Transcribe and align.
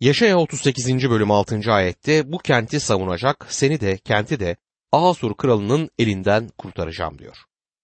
Yaşaya 0.00 0.38
38. 0.38 1.10
bölüm 1.10 1.30
6. 1.30 1.72
ayette 1.72 2.32
bu 2.32 2.38
kenti 2.38 2.80
savunacak, 2.80 3.46
seni 3.48 3.80
de 3.80 3.96
kenti 3.96 4.40
de 4.40 4.56
Asur 4.92 5.34
kralının 5.34 5.90
elinden 5.98 6.48
kurtaracağım 6.58 7.18
diyor. 7.18 7.36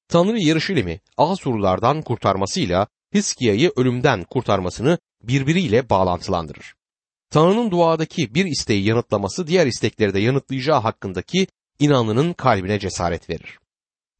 Tanrı 0.09 0.39
Yeruşalim'i 0.39 1.01
Asurlulardan 1.17 2.03
kurtarmasıyla 2.03 2.87
Hiskia'yı 3.15 3.73
ölümden 3.77 4.25
kurtarmasını 4.25 4.99
birbiriyle 5.23 5.91
bağlantılandırır. 5.91 6.75
Tanrı'nın 7.31 7.71
duadaki 7.71 8.35
bir 8.35 8.45
isteği 8.45 8.85
yanıtlaması 8.85 9.47
diğer 9.47 9.67
istekleri 9.67 10.15
de 10.15 10.21
yanıtlayacağı 10.21 10.81
hakkındaki 10.81 11.47
inanlının 11.79 12.33
kalbine 12.33 12.79
cesaret 12.79 13.31
verir. 13.31 13.59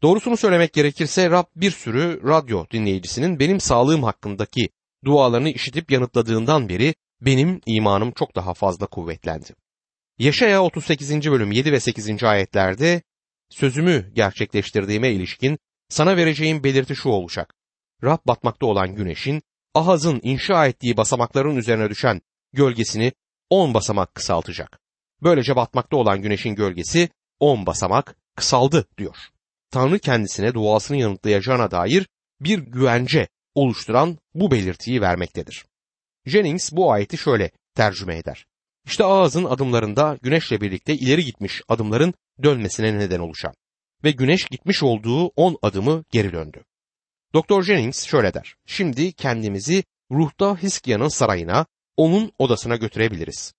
Doğrusunu 0.03 0.37
söylemek 0.37 0.73
gerekirse 0.73 1.31
Rab 1.31 1.47
bir 1.57 1.71
sürü 1.71 2.21
radyo 2.25 2.67
dinleyicisinin 2.73 3.39
benim 3.39 3.61
sağlığım 3.61 4.03
hakkındaki 4.03 4.69
dualarını 5.05 5.51
işitip 5.51 5.91
yanıtladığından 5.91 6.69
beri 6.69 6.95
benim 7.21 7.61
imanım 7.67 8.13
çok 8.13 8.37
daha 8.37 8.55
fazla 8.55 8.87
kuvvetlendi. 8.87 9.55
Yaşaya 10.19 10.63
38. 10.63 11.31
bölüm 11.31 11.53
7 11.53 11.73
ve 11.73 11.81
8. 11.81 12.25
ayetlerde 12.25 13.03
sözümü 13.51 14.13
gerçekleştirdiğime 14.15 15.13
ilişkin 15.13 15.59
sana 15.89 16.17
vereceğim 16.17 16.65
belirti 16.65 16.97
şu 16.97 17.09
olacak. 17.09 17.55
Rab 18.05 18.19
batmakta 18.27 18.67
olan 18.67 18.95
güneşin 18.95 19.43
Ahaz'ın 19.75 20.21
inşa 20.23 20.67
ettiği 20.67 20.97
basamakların 20.97 21.57
üzerine 21.57 21.91
düşen 21.91 22.21
gölgesini 22.53 23.13
10 23.51 23.75
basamak 23.75 24.15
kısaltacak. 24.15 24.81
Böylece 25.23 25.57
batmakta 25.57 25.97
olan 25.97 26.23
güneşin 26.23 26.55
gölgesi 26.55 27.09
10 27.41 27.67
basamak 27.67 28.17
kısaldı 28.37 28.89
diyor. 28.99 29.17
Tanrı 29.71 29.99
kendisine 29.99 30.55
duasını 30.55 30.97
yanıtlayacağına 30.97 31.71
dair 31.71 32.07
bir 32.41 32.59
güvence 32.59 33.29
oluşturan 33.55 34.19
bu 34.35 34.51
belirtiyi 34.51 35.01
vermektedir. 35.01 35.65
Jennings 36.27 36.73
bu 36.73 36.93
ayeti 36.93 37.19
şöyle 37.19 37.51
tercüme 37.75 38.17
eder. 38.17 38.47
İşte 38.87 39.05
ağzın 39.05 39.45
adımlarında 39.45 40.19
güneşle 40.23 40.61
birlikte 40.61 40.95
ileri 40.95 41.25
gitmiş 41.25 41.63
adımların 41.69 42.15
dönmesine 42.43 42.99
neden 42.99 43.21
oluşan 43.21 43.55
ve 44.05 44.11
güneş 44.11 44.45
gitmiş 44.45 44.83
olduğu 44.83 45.27
10 45.27 45.59
adımı 45.63 46.05
geri 46.11 46.33
döndü. 46.33 46.65
Doktor 47.35 47.63
Jennings 47.63 48.07
şöyle 48.07 48.35
der. 48.35 48.55
Şimdi 48.67 49.13
kendimizi 49.13 49.85
ruhta 50.11 50.63
Hiskia'nın 50.63 51.09
sarayına, 51.09 51.67
onun 51.97 52.33
odasına 52.39 52.77
götürebiliriz. 52.77 53.53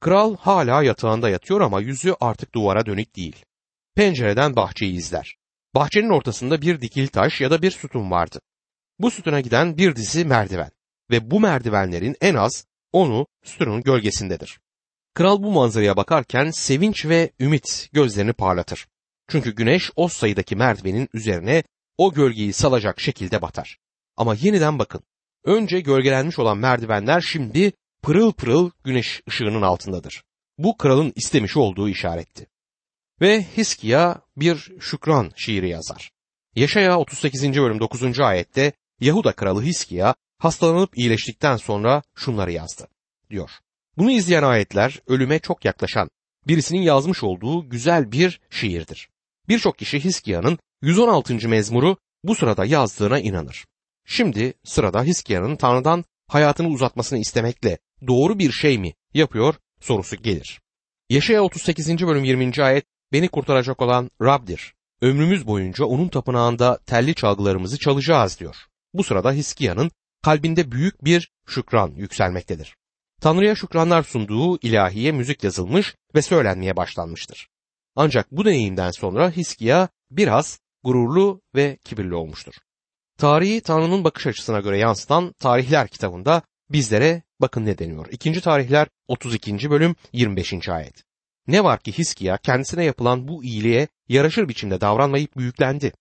Kral 0.00 0.36
hala 0.36 0.82
yatağında 0.82 1.28
yatıyor 1.28 1.60
ama 1.60 1.80
yüzü 1.80 2.14
artık 2.20 2.54
duvara 2.54 2.86
dönük 2.86 3.16
değil. 3.16 3.44
Pencereden 3.96 4.56
bahçeyi 4.56 4.92
izler. 4.92 5.36
Bahçenin 5.74 6.10
ortasında 6.10 6.62
bir 6.62 6.80
dikil 6.80 7.06
taş 7.06 7.40
ya 7.40 7.50
da 7.50 7.62
bir 7.62 7.70
sütun 7.70 8.10
vardı. 8.10 8.40
Bu 8.98 9.10
sütuna 9.10 9.40
giden 9.40 9.76
bir 9.76 9.96
dizi 9.96 10.24
merdiven 10.24 10.70
ve 11.10 11.30
bu 11.30 11.40
merdivenlerin 11.40 12.16
en 12.20 12.34
az 12.34 12.66
onu 12.92 13.26
sütunun 13.44 13.82
gölgesindedir. 13.82 14.60
Kral 15.14 15.42
bu 15.42 15.50
manzaraya 15.50 15.96
bakarken 15.96 16.50
sevinç 16.50 17.06
ve 17.06 17.30
ümit 17.40 17.88
gözlerini 17.92 18.32
parlatır. 18.32 18.86
Çünkü 19.28 19.54
güneş 19.54 19.90
o 19.96 20.08
sayıdaki 20.08 20.56
merdivenin 20.56 21.08
üzerine 21.14 21.62
o 21.98 22.12
gölgeyi 22.12 22.52
salacak 22.52 23.00
şekilde 23.00 23.42
batar. 23.42 23.78
Ama 24.16 24.34
yeniden 24.34 24.78
bakın. 24.78 25.02
Önce 25.44 25.80
gölgelenmiş 25.80 26.38
olan 26.38 26.58
merdivenler 26.58 27.20
şimdi 27.20 27.72
pırıl 28.02 28.32
pırıl 28.32 28.70
güneş 28.84 29.22
ışığının 29.28 29.62
altındadır. 29.62 30.22
Bu 30.58 30.76
kralın 30.76 31.12
istemiş 31.16 31.56
olduğu 31.56 31.88
işaretti. 31.88 32.46
Ve 33.20 33.42
Hiskia 33.56 34.20
bir 34.36 34.72
şükran 34.80 35.32
şiiri 35.36 35.68
yazar. 35.68 36.10
Yaşaya 36.56 36.98
38. 36.98 37.42
bölüm 37.42 37.80
9. 37.80 38.20
ayette 38.20 38.72
Yahuda 39.00 39.32
kralı 39.32 39.62
Hiskia 39.62 40.14
hastalanıp 40.38 40.98
iyileştikten 40.98 41.56
sonra 41.56 42.02
şunları 42.14 42.52
yazdı 42.52 42.88
diyor. 43.30 43.50
Bunu 43.98 44.10
izleyen 44.10 44.42
ayetler 44.42 45.00
ölüme 45.06 45.38
çok 45.38 45.64
yaklaşan 45.64 46.10
birisinin 46.48 46.82
yazmış 46.82 47.22
olduğu 47.22 47.68
güzel 47.68 48.12
bir 48.12 48.40
şiirdir. 48.50 49.08
Birçok 49.48 49.78
kişi 49.78 50.04
Hiskia'nın 50.04 50.58
116. 50.82 51.48
mezmuru 51.48 51.96
bu 52.24 52.34
sırada 52.34 52.64
yazdığına 52.64 53.18
inanır. 53.18 53.64
Şimdi 54.06 54.54
sırada 54.64 55.02
Hiskia'nın 55.04 55.56
Tanrı'dan 55.56 56.04
hayatını 56.28 56.68
uzatmasını 56.68 57.18
istemekle 57.18 57.78
doğru 58.06 58.38
bir 58.38 58.52
şey 58.52 58.78
mi 58.78 58.94
yapıyor 59.14 59.54
sorusu 59.80 60.16
gelir. 60.16 60.60
Yaşaya 61.10 61.42
38. 61.42 62.06
bölüm 62.06 62.24
20. 62.24 62.52
ayet 62.62 62.84
beni 63.12 63.28
kurtaracak 63.28 63.82
olan 63.82 64.10
Rab'dir. 64.22 64.74
Ömrümüz 65.00 65.46
boyunca 65.46 65.84
onun 65.84 66.08
tapınağında 66.08 66.78
telli 66.86 67.14
çalgılarımızı 67.14 67.78
çalacağız 67.78 68.40
diyor. 68.40 68.56
Bu 68.94 69.04
sırada 69.04 69.32
Hiskia'nın 69.32 69.90
kalbinde 70.24 70.72
büyük 70.72 71.04
bir 71.04 71.32
şükran 71.46 71.92
yükselmektedir. 71.96 72.76
Tanrı'ya 73.20 73.54
şükranlar 73.54 74.02
sunduğu 74.02 74.58
ilahiye 74.58 75.12
müzik 75.12 75.44
yazılmış 75.44 75.94
ve 76.14 76.22
söylenmeye 76.22 76.76
başlanmıştır. 76.76 77.48
Ancak 77.96 78.32
bu 78.32 78.44
deneyimden 78.44 78.90
sonra 78.90 79.30
Hiskia 79.30 79.88
biraz 80.10 80.58
gururlu 80.84 81.42
ve 81.54 81.78
kibirli 81.84 82.14
olmuştur. 82.14 82.54
Tarihi 83.18 83.60
Tanrı'nın 83.60 84.04
bakış 84.04 84.26
açısına 84.26 84.60
göre 84.60 84.78
yansıtan 84.78 85.32
Tarihler 85.32 85.88
kitabında 85.88 86.42
bizlere 86.70 87.22
bakın 87.40 87.66
ne 87.66 87.78
deniyor. 87.78 88.06
2. 88.10 88.40
Tarihler 88.40 88.88
32. 89.08 89.70
bölüm 89.70 89.96
25. 90.12 90.68
ayet. 90.68 91.04
Ne 91.46 91.64
var 91.64 91.80
ki 91.80 91.92
Hiskia 91.92 92.38
kendisine 92.38 92.84
yapılan 92.84 93.28
bu 93.28 93.44
iyiliğe 93.44 93.88
yaraşır 94.08 94.48
biçimde 94.48 94.80
davranmayıp 94.80 95.36
büyüklendi. 95.36 95.92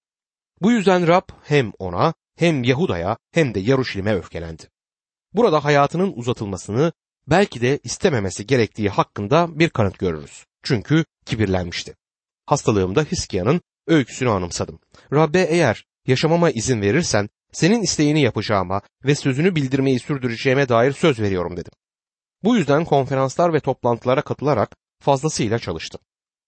Bu 0.62 0.72
yüzden 0.72 1.08
Rab 1.08 1.30
hem 1.44 1.72
ona 1.80 2.14
hem 2.36 2.64
Yahuda'ya 2.64 3.18
hem 3.32 3.54
de 3.54 3.60
Yaruşilim'e 3.60 4.16
öfkelendi. 4.16 4.64
Burada 5.34 5.64
hayatının 5.64 6.14
uzatılmasını 6.16 6.92
belki 7.28 7.62
de 7.62 7.80
istememesi 7.84 8.48
gerektiği 8.48 8.90
hakkında 8.90 9.60
bir 9.60 9.70
kanıt 9.70 10.00
görürüz. 10.00 10.46
Çünkü 10.64 11.06
kibirlenmişti. 11.26 11.96
Hastalığımda 12.46 13.04
Hiskia'nın 13.04 13.62
öyküsünü 13.88 14.30
anımsadım. 14.30 14.80
Rabbe 15.14 15.42
eğer 15.42 15.86
yaşamama 16.08 16.50
izin 16.50 16.82
verirsen 16.82 17.30
senin 17.52 17.82
isteğini 17.82 18.22
yapacağıma 18.22 18.82
ve 19.06 19.16
sözünü 19.16 19.56
bildirmeyi 19.56 20.00
sürdüreceğime 20.00 20.70
dair 20.70 20.92
söz 20.92 21.20
veriyorum 21.20 21.58
dedim. 21.58 21.72
Bu 22.44 22.56
yüzden 22.58 22.86
konferanslar 22.86 23.54
ve 23.54 23.60
toplantılara 23.60 24.22
katılarak 24.22 24.76
fazlasıyla 25.00 25.60
çalıştım. 25.60 26.02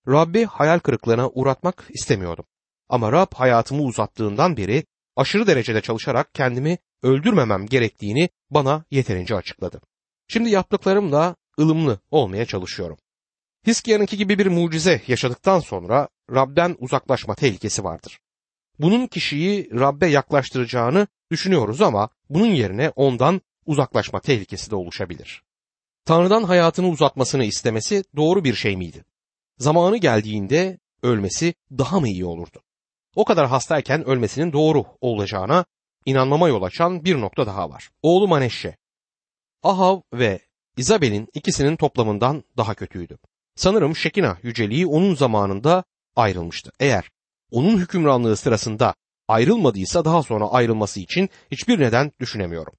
Rabbi 0.08 0.46
hayal 0.46 0.80
kırıklığına 0.80 1.30
uğratmak 1.30 1.88
istemiyordum. 1.90 2.46
Ama 2.90 3.12
Rab 3.12 3.34
hayatımı 3.34 3.82
uzattığından 3.82 4.58
beri 4.58 4.84
aşırı 5.16 5.48
derecede 5.48 5.82
çalışarak 5.82 6.34
kendimi 6.34 6.78
öldürmemem 7.04 7.66
gerektiğini 7.66 8.30
bana 8.50 8.84
yeterince 8.92 9.36
açıkladı. 9.36 9.82
Şimdi 10.28 10.50
yaptıklarımla 10.50 11.36
ılımlı 11.60 12.00
olmaya 12.12 12.46
çalışıyorum. 12.46 12.98
Hiskia'nınki 13.68 14.18
gibi 14.18 14.40
bir 14.40 14.48
mucize 14.48 15.02
yaşadıktan 15.08 15.60
sonra 15.60 16.08
Rab'den 16.32 16.76
uzaklaşma 16.80 17.36
tehlikesi 17.36 17.84
vardır. 17.84 18.20
Bunun 18.80 19.08
kişiyi 19.08 19.70
Rab'be 19.72 20.08
yaklaştıracağını 20.08 21.08
düşünüyoruz 21.32 21.82
ama 21.82 22.10
bunun 22.30 22.46
yerine 22.54 22.92
ondan 22.96 23.42
uzaklaşma 23.66 24.20
tehlikesi 24.20 24.72
de 24.72 24.76
oluşabilir. 24.76 25.44
Tanrı'dan 26.06 26.44
hayatını 26.44 26.88
uzatmasını 26.88 27.44
istemesi 27.44 28.04
doğru 28.16 28.44
bir 28.44 28.54
şey 28.54 28.78
miydi? 28.78 29.06
Zamanı 29.58 29.98
geldiğinde 29.98 30.80
ölmesi 31.04 31.54
daha 31.72 32.00
mı 32.00 32.08
iyi 32.08 32.26
olurdu? 32.26 32.62
O 33.16 33.26
kadar 33.26 33.48
hastayken 33.48 34.06
ölmesinin 34.06 34.54
doğru 34.54 34.86
olacağına 35.02 35.66
inanmama 36.06 36.48
yol 36.50 36.64
açan 36.64 37.06
bir 37.06 37.22
nokta 37.22 37.48
daha 37.48 37.70
var. 37.70 37.90
Oğlu 38.02 38.28
Maneşşe. 38.28 38.78
Ahav 39.64 40.02
ve 40.14 40.40
İzabel'in 40.78 41.28
ikisinin 41.34 41.76
toplamından 41.76 42.44
daha 42.58 42.74
kötüydü. 42.74 43.18
Sanırım 43.56 43.96
Şekina 43.96 44.38
yüceliği 44.44 44.88
onun 44.88 45.16
zamanında 45.16 45.84
ayrılmıştı. 46.16 46.72
Eğer 46.80 47.10
onun 47.52 47.78
hükümranlığı 47.78 48.38
sırasında 48.38 48.96
ayrılmadıysa 49.28 50.06
daha 50.06 50.24
sonra 50.24 50.46
ayrılması 50.48 51.00
için 51.00 51.30
hiçbir 51.52 51.80
neden 51.80 52.12
düşünemiyorum. 52.20 52.74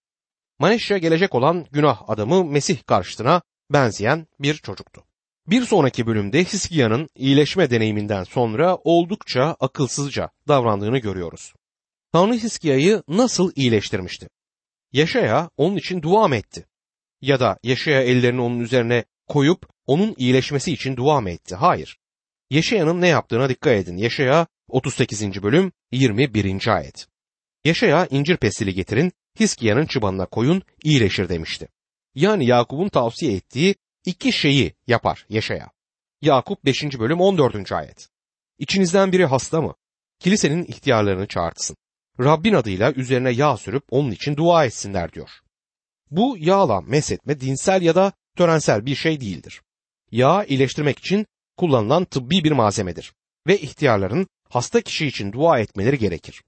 Maneşya 0.58 0.98
gelecek 0.98 1.34
olan 1.34 1.66
günah 1.72 2.08
adamı 2.08 2.44
Mesih 2.44 2.82
karşıtına 2.86 3.42
benzeyen 3.70 4.26
bir 4.40 4.54
çocuktu. 4.54 5.05
Bir 5.46 5.62
sonraki 5.62 6.06
bölümde 6.06 6.44
Hiskia'nın 6.44 7.08
iyileşme 7.14 7.70
deneyiminden 7.70 8.24
sonra 8.24 8.76
oldukça 8.84 9.56
akılsızca 9.60 10.30
davrandığını 10.48 10.98
görüyoruz. 10.98 11.54
Tanrı 12.12 12.34
Hiskia'yı 12.34 13.02
nasıl 13.08 13.52
iyileştirmişti? 13.56 14.28
Yaşaya 14.92 15.50
onun 15.56 15.76
için 15.76 16.02
dua 16.02 16.28
mı 16.28 16.36
etti? 16.36 16.66
Ya 17.20 17.40
da 17.40 17.58
Yaşaya 17.62 18.02
ellerini 18.02 18.40
onun 18.40 18.60
üzerine 18.60 19.04
koyup 19.26 19.68
onun 19.86 20.14
iyileşmesi 20.16 20.72
için 20.72 20.96
dua 20.96 21.20
mı 21.20 21.30
etti? 21.30 21.54
Hayır. 21.54 21.98
Yaşaya'nın 22.50 23.00
ne 23.00 23.08
yaptığına 23.08 23.48
dikkat 23.48 23.72
edin. 23.72 23.96
Yaşaya 23.96 24.46
38. 24.68 25.42
bölüm 25.42 25.72
21. 25.92 26.68
ayet. 26.68 27.06
Yaşaya 27.64 28.06
incir 28.06 28.36
pestili 28.36 28.74
getirin, 28.74 29.12
Hiskia'nın 29.40 29.86
çıbanına 29.86 30.26
koyun, 30.26 30.62
iyileşir 30.84 31.28
demişti. 31.28 31.68
Yani 32.14 32.46
Yakup'un 32.46 32.88
tavsiye 32.88 33.32
ettiği 33.32 33.74
iki 34.06 34.32
şeyi 34.32 34.74
yapar 34.86 35.26
Yaşaya. 35.28 35.70
Yakup 36.22 36.64
5. 36.64 36.98
bölüm 36.98 37.20
14. 37.20 37.72
ayet. 37.72 38.08
İçinizden 38.58 39.12
biri 39.12 39.26
hasta 39.26 39.60
mı? 39.60 39.74
Kilisenin 40.18 40.64
ihtiyarlarını 40.64 41.26
çağırtsın. 41.26 41.76
Rabbin 42.20 42.54
adıyla 42.54 42.92
üzerine 42.92 43.30
yağ 43.30 43.56
sürüp 43.56 43.84
onun 43.90 44.10
için 44.10 44.36
dua 44.36 44.64
etsinler 44.64 45.12
diyor. 45.12 45.30
Bu 46.10 46.36
yağla 46.38 46.80
mesetme 46.80 47.40
dinsel 47.40 47.82
ya 47.82 47.94
da 47.94 48.12
törensel 48.36 48.86
bir 48.86 48.94
şey 48.94 49.20
değildir. 49.20 49.62
Yağ 50.10 50.44
iyileştirmek 50.44 50.98
için 50.98 51.26
kullanılan 51.56 52.04
tıbbi 52.04 52.44
bir 52.44 52.52
malzemedir 52.52 53.12
ve 53.46 53.58
ihtiyarların 53.58 54.26
hasta 54.48 54.80
kişi 54.80 55.06
için 55.06 55.32
dua 55.32 55.58
etmeleri 55.58 55.98
gerekir. 55.98 56.42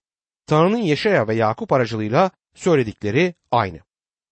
Tanrı'nın 0.46 0.78
Yeşaya 0.78 1.28
ve 1.28 1.34
Yakup 1.34 1.72
aracılığıyla 1.72 2.30
söyledikleri 2.54 3.34
aynı. 3.50 3.80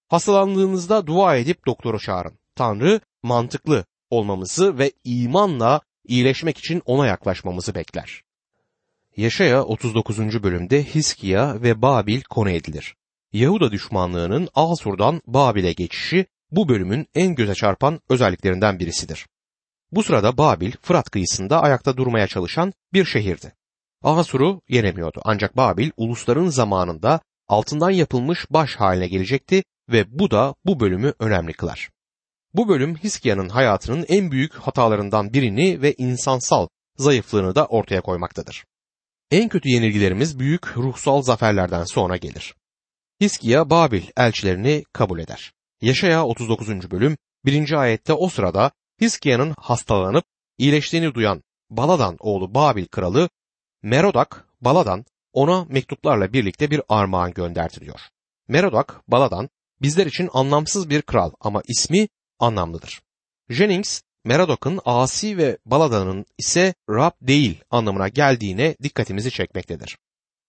Hastalandığınızda 0.08 1.06
dua 1.06 1.36
edip 1.36 1.66
doktoru 1.66 1.98
çağırın. 1.98 2.38
Tanrı 2.56 3.00
mantıklı 3.26 3.84
olmamızı 4.10 4.78
ve 4.78 4.92
imanla 5.04 5.80
iyileşmek 6.04 6.58
için 6.58 6.82
ona 6.84 7.06
yaklaşmamızı 7.06 7.74
bekler. 7.74 8.22
Yaşaya 9.16 9.64
39. 9.64 10.42
bölümde 10.42 10.84
Hiskiya 10.84 11.62
ve 11.62 11.82
Babil 11.82 12.20
konu 12.22 12.50
edilir. 12.50 12.96
Yahuda 13.32 13.72
düşmanlığının 13.72 14.48
Asur'dan 14.54 15.22
Babil'e 15.26 15.72
geçişi 15.72 16.26
bu 16.50 16.68
bölümün 16.68 17.06
en 17.14 17.34
göze 17.34 17.54
çarpan 17.54 18.00
özelliklerinden 18.08 18.78
birisidir. 18.78 19.26
Bu 19.92 20.02
sırada 20.02 20.38
Babil, 20.38 20.72
Fırat 20.82 21.10
kıyısında 21.10 21.62
ayakta 21.62 21.96
durmaya 21.96 22.26
çalışan 22.26 22.72
bir 22.92 23.04
şehirdi. 23.04 23.52
Asur'u 24.02 24.62
yenemiyordu 24.68 25.20
ancak 25.24 25.56
Babil 25.56 25.90
ulusların 25.96 26.48
zamanında 26.48 27.20
altından 27.48 27.90
yapılmış 27.90 28.46
baş 28.50 28.76
haline 28.76 29.08
gelecekti 29.08 29.64
ve 29.88 30.18
bu 30.18 30.30
da 30.30 30.54
bu 30.64 30.80
bölümü 30.80 31.12
önemli 31.18 31.52
kılar. 31.52 31.90
Bu 32.56 32.68
bölüm 32.68 32.96
Hiskia'nın 32.96 33.48
hayatının 33.48 34.06
en 34.08 34.30
büyük 34.30 34.54
hatalarından 34.54 35.32
birini 35.32 35.82
ve 35.82 35.94
insansal 35.98 36.68
zayıflığını 36.98 37.54
da 37.54 37.66
ortaya 37.66 38.00
koymaktadır. 38.00 38.64
En 39.30 39.48
kötü 39.48 39.68
yenilgilerimiz 39.68 40.38
büyük 40.38 40.76
ruhsal 40.76 41.22
zaferlerden 41.22 41.84
sonra 41.84 42.16
gelir. 42.16 42.54
Hiskia 43.20 43.70
Babil 43.70 44.02
elçilerini 44.16 44.84
kabul 44.92 45.18
eder. 45.18 45.52
Yaşaya 45.80 46.26
39. 46.26 46.90
bölüm 46.90 47.16
1. 47.44 47.72
ayette 47.72 48.12
o 48.12 48.28
sırada 48.28 48.70
Hiskia'nın 49.00 49.54
hastalanıp 49.58 50.24
iyileştiğini 50.58 51.14
duyan 51.14 51.42
Baladan 51.70 52.16
oğlu 52.20 52.54
Babil 52.54 52.86
kralı 52.86 53.28
Merodak 53.82 54.48
Baladan 54.60 55.04
ona 55.32 55.64
mektuplarla 55.64 56.32
birlikte 56.32 56.70
bir 56.70 56.82
armağan 56.88 57.32
göndertiliyor. 57.32 58.00
Merodak 58.48 59.02
Baladan 59.08 59.48
bizler 59.82 60.06
için 60.06 60.28
anlamsız 60.32 60.90
bir 60.90 61.02
kral 61.02 61.30
ama 61.40 61.62
ismi 61.68 62.08
anlamlıdır. 62.38 63.02
Jennings 63.50 64.02
Merodok'un 64.24 64.80
asi 64.84 65.36
ve 65.36 65.58
Baladan'ın 65.66 66.26
ise 66.38 66.74
Rab 66.90 67.12
değil 67.20 67.60
anlamına 67.70 68.08
geldiğine 68.08 68.76
dikkatimizi 68.82 69.30
çekmektedir. 69.30 69.98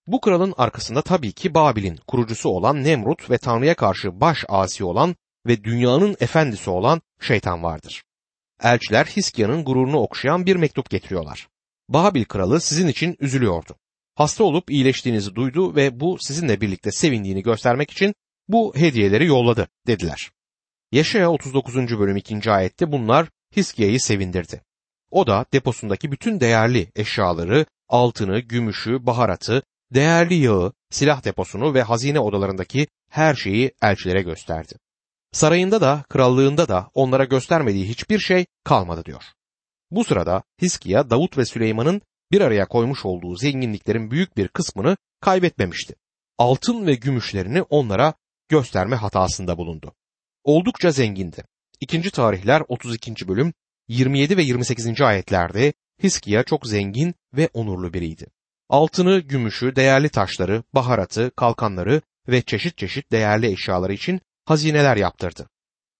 Bu 0.07 0.21
kralın 0.21 0.53
arkasında 0.57 1.01
tabii 1.01 1.31
ki 1.31 1.53
Babil'in 1.53 1.99
kurucusu 2.07 2.49
olan 2.49 2.83
Nemrut 2.83 3.29
ve 3.29 3.37
Tanrı'ya 3.37 3.75
karşı 3.75 4.21
baş 4.21 4.45
asi 4.49 4.83
olan 4.83 5.15
ve 5.47 5.63
dünyanın 5.63 6.15
efendisi 6.19 6.69
olan 6.69 7.01
şeytan 7.21 7.63
vardır. 7.63 8.03
Elçiler 8.63 9.05
Hiskia'nın 9.05 9.63
gururunu 9.63 9.97
okşayan 9.97 10.45
bir 10.45 10.55
mektup 10.55 10.89
getiriyorlar. 10.89 11.47
Babil 11.89 12.25
kralı 12.25 12.61
sizin 12.61 12.87
için 12.87 13.15
üzülüyordu. 13.19 13.75
Hasta 14.15 14.43
olup 14.43 14.71
iyileştiğinizi 14.71 15.35
duydu 15.35 15.75
ve 15.75 15.99
bu 15.99 16.17
sizinle 16.19 16.61
birlikte 16.61 16.91
sevindiğini 16.91 17.43
göstermek 17.43 17.91
için 17.91 18.15
bu 18.47 18.75
hediyeleri 18.75 19.25
yolladı 19.25 19.67
dediler. 19.87 20.31
Yaşaya 20.91 21.31
39. 21.31 21.99
bölüm 21.99 22.17
2. 22.17 22.51
ayette 22.51 22.91
bunlar 22.91 23.29
Hiskia'yı 23.55 23.99
sevindirdi. 23.99 24.61
O 25.11 25.27
da 25.27 25.45
deposundaki 25.53 26.11
bütün 26.11 26.39
değerli 26.39 26.91
eşyaları, 26.95 27.65
altını, 27.89 28.39
gümüşü, 28.39 29.05
baharatı, 29.05 29.63
değerli 29.93 30.33
yağı, 30.33 30.73
silah 30.89 31.23
deposunu 31.23 31.73
ve 31.73 31.81
hazine 31.81 32.19
odalarındaki 32.19 32.87
her 33.09 33.35
şeyi 33.35 33.71
elçilere 33.81 34.21
gösterdi. 34.21 34.73
Sarayında 35.31 35.81
da 35.81 36.03
krallığında 36.09 36.67
da 36.67 36.89
onlara 36.93 37.25
göstermediği 37.25 37.89
hiçbir 37.89 38.19
şey 38.19 38.45
kalmadı 38.63 39.05
diyor. 39.05 39.23
Bu 39.91 40.03
sırada 40.03 40.43
Hiskia 40.61 41.09
Davut 41.09 41.37
ve 41.37 41.45
Süleyman'ın 41.45 42.01
bir 42.31 42.41
araya 42.41 42.65
koymuş 42.65 43.05
olduğu 43.05 43.35
zenginliklerin 43.35 44.11
büyük 44.11 44.37
bir 44.37 44.47
kısmını 44.47 44.97
kaybetmemişti. 45.21 45.95
Altın 46.37 46.87
ve 46.87 46.95
gümüşlerini 46.95 47.61
onlara 47.61 48.13
gösterme 48.49 48.95
hatasında 48.95 49.57
bulundu. 49.57 49.93
Oldukça 50.47 50.91
zengindi. 50.91 51.43
İkinci 51.79 52.11
tarihler 52.11 52.63
32. 52.67 53.27
bölüm 53.27 53.53
27 53.87 54.37
ve 54.37 54.43
28. 54.43 55.01
ayetlerde 55.01 55.73
Hiskia 56.03 56.43
çok 56.43 56.67
zengin 56.67 57.15
ve 57.33 57.49
onurlu 57.53 57.93
biriydi. 57.93 58.27
Altını, 58.69 59.19
gümüşü, 59.19 59.75
değerli 59.75 60.09
taşları, 60.09 60.63
baharatı, 60.73 61.31
kalkanları 61.35 62.01
ve 62.27 62.41
çeşit 62.41 62.77
çeşit 62.77 63.11
değerli 63.11 63.51
eşyaları 63.51 63.93
için 63.93 64.21
hazineler 64.45 64.97
yaptırdı. 64.97 65.49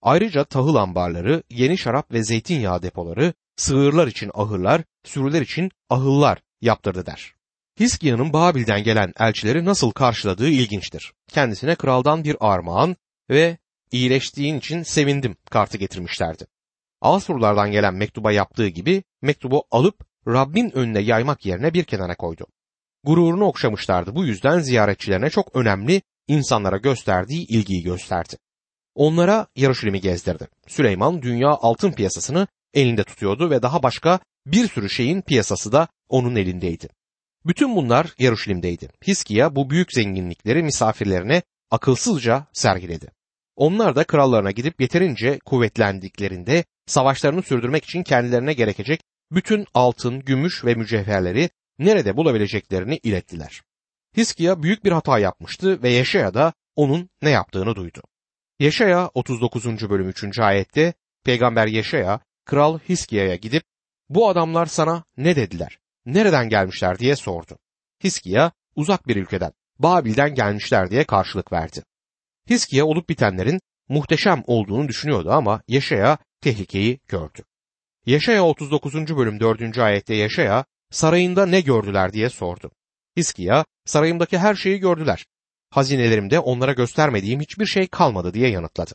Ayrıca 0.01 0.43
tahıl 0.43 0.75
ambarları, 0.75 1.43
yeni 1.49 1.77
şarap 1.77 2.11
ve 2.11 2.23
zeytinyağı 2.23 2.81
depoları, 2.81 3.33
sığırlar 3.55 4.07
için 4.07 4.31
ahırlar, 4.33 4.83
sürüler 5.03 5.41
için 5.41 5.71
ahıllar 5.89 6.41
yaptırdı 6.61 7.05
der. 7.05 7.33
Hiskia'nın 7.79 8.33
Babil'den 8.33 8.83
gelen 8.83 9.13
elçileri 9.19 9.65
nasıl 9.65 9.91
karşıladığı 9.91 10.49
ilginçtir. 10.49 11.13
Kendisine 11.27 11.75
kraldan 11.75 12.23
bir 12.23 12.37
armağan 12.39 12.95
ve 13.29 13.57
iyileştiğin 13.91 14.57
için 14.57 14.83
sevindim 14.83 15.35
kartı 15.49 15.77
getirmişlerdi. 15.77 16.47
Asurlardan 17.01 17.71
gelen 17.71 17.93
mektuba 17.93 18.31
yaptığı 18.31 18.67
gibi 18.67 19.03
mektubu 19.21 19.63
alıp 19.71 20.05
Rabbin 20.27 20.77
önüne 20.77 20.99
yaymak 20.99 21.45
yerine 21.45 21.73
bir 21.73 21.83
kenara 21.83 22.15
koydu. 22.15 22.45
Gururunu 23.03 23.45
okşamışlardı 23.45 24.15
bu 24.15 24.25
yüzden 24.25 24.59
ziyaretçilerine 24.59 25.29
çok 25.29 25.55
önemli 25.55 26.01
insanlara 26.27 26.77
gösterdiği 26.77 27.47
ilgiyi 27.47 27.83
gösterdi. 27.83 28.37
Onlara 28.95 29.47
Yarışilim'i 29.55 30.01
gezdirdi. 30.01 30.47
Süleyman 30.67 31.21
dünya 31.21 31.49
altın 31.49 31.91
piyasasını 31.91 32.47
elinde 32.73 33.03
tutuyordu 33.03 33.49
ve 33.49 33.61
daha 33.61 33.83
başka 33.83 34.19
bir 34.45 34.67
sürü 34.67 34.89
şeyin 34.89 35.21
piyasası 35.21 35.71
da 35.71 35.87
onun 36.09 36.35
elindeydi. 36.35 36.89
Bütün 37.45 37.75
bunlar 37.75 38.13
Yarışilim'deydi. 38.19 38.89
Hiskiya 39.07 39.55
bu 39.55 39.69
büyük 39.69 39.93
zenginlikleri 39.93 40.63
misafirlerine 40.63 41.41
akılsızca 41.71 42.47
sergiledi. 42.53 43.16
Onlar 43.57 43.95
da 43.95 44.03
krallarına 44.03 44.51
gidip 44.51 44.81
yeterince 44.81 45.39
kuvvetlendiklerinde 45.39 46.63
savaşlarını 46.85 47.41
sürdürmek 47.43 47.83
için 47.83 48.03
kendilerine 48.03 48.53
gerekecek 48.53 49.01
bütün 49.31 49.65
altın, 49.73 50.19
gümüş 50.19 50.65
ve 50.65 50.75
mücevherleri 50.75 51.49
nerede 51.79 52.17
bulabileceklerini 52.17 52.97
ilettiler. 52.97 53.61
Hiskiya 54.17 54.63
büyük 54.63 54.85
bir 54.85 54.91
hata 54.91 55.19
yapmıştı 55.19 55.83
ve 55.83 55.89
Yeşaya 55.89 56.33
da 56.33 56.53
onun 56.75 57.09
ne 57.21 57.29
yaptığını 57.29 57.75
duydu. 57.75 58.01
Yeşaya 58.59 59.07
39. 59.13 59.89
bölüm 59.89 60.09
3. 60.09 60.39
ayette 60.39 60.93
peygamber 61.25 61.67
Yeşaya 61.67 62.19
kral 62.45 62.79
Hiskiya'ya 62.79 63.35
gidip 63.35 63.63
bu 64.09 64.29
adamlar 64.29 64.65
sana 64.65 65.03
ne 65.17 65.35
dediler, 65.35 65.79
nereden 66.05 66.49
gelmişler 66.49 66.99
diye 66.99 67.15
sordu. 67.15 67.57
Hiskiya 68.03 68.51
uzak 68.75 69.07
bir 69.07 69.15
ülkeden, 69.15 69.51
Babil'den 69.79 70.35
gelmişler 70.35 70.91
diye 70.91 71.03
karşılık 71.03 71.51
verdi. 71.51 71.83
Hiskiya 72.49 72.85
olup 72.85 73.09
bitenlerin 73.09 73.59
muhteşem 73.89 74.43
olduğunu 74.47 74.87
düşünüyordu 74.87 75.31
ama 75.31 75.61
Yaşaya 75.67 76.17
tehlikeyi 76.41 76.99
gördü. 77.07 77.43
Yaşaya 78.05 78.43
39. 78.45 79.17
bölüm 79.17 79.39
4. 79.39 79.77
ayette 79.77 80.15
Yaşaya 80.15 80.65
sarayında 80.91 81.45
ne 81.45 81.61
gördüler 81.61 82.13
diye 82.13 82.29
sordu. 82.29 82.71
Hiskiya 83.17 83.65
sarayımdaki 83.85 84.37
her 84.37 84.55
şeyi 84.55 84.79
gördüler. 84.79 85.25
Hazinelerimde 85.69 86.39
onlara 86.39 86.73
göstermediğim 86.73 87.41
hiçbir 87.41 87.65
şey 87.65 87.87
kalmadı 87.87 88.33
diye 88.33 88.49
yanıtladı. 88.49 88.91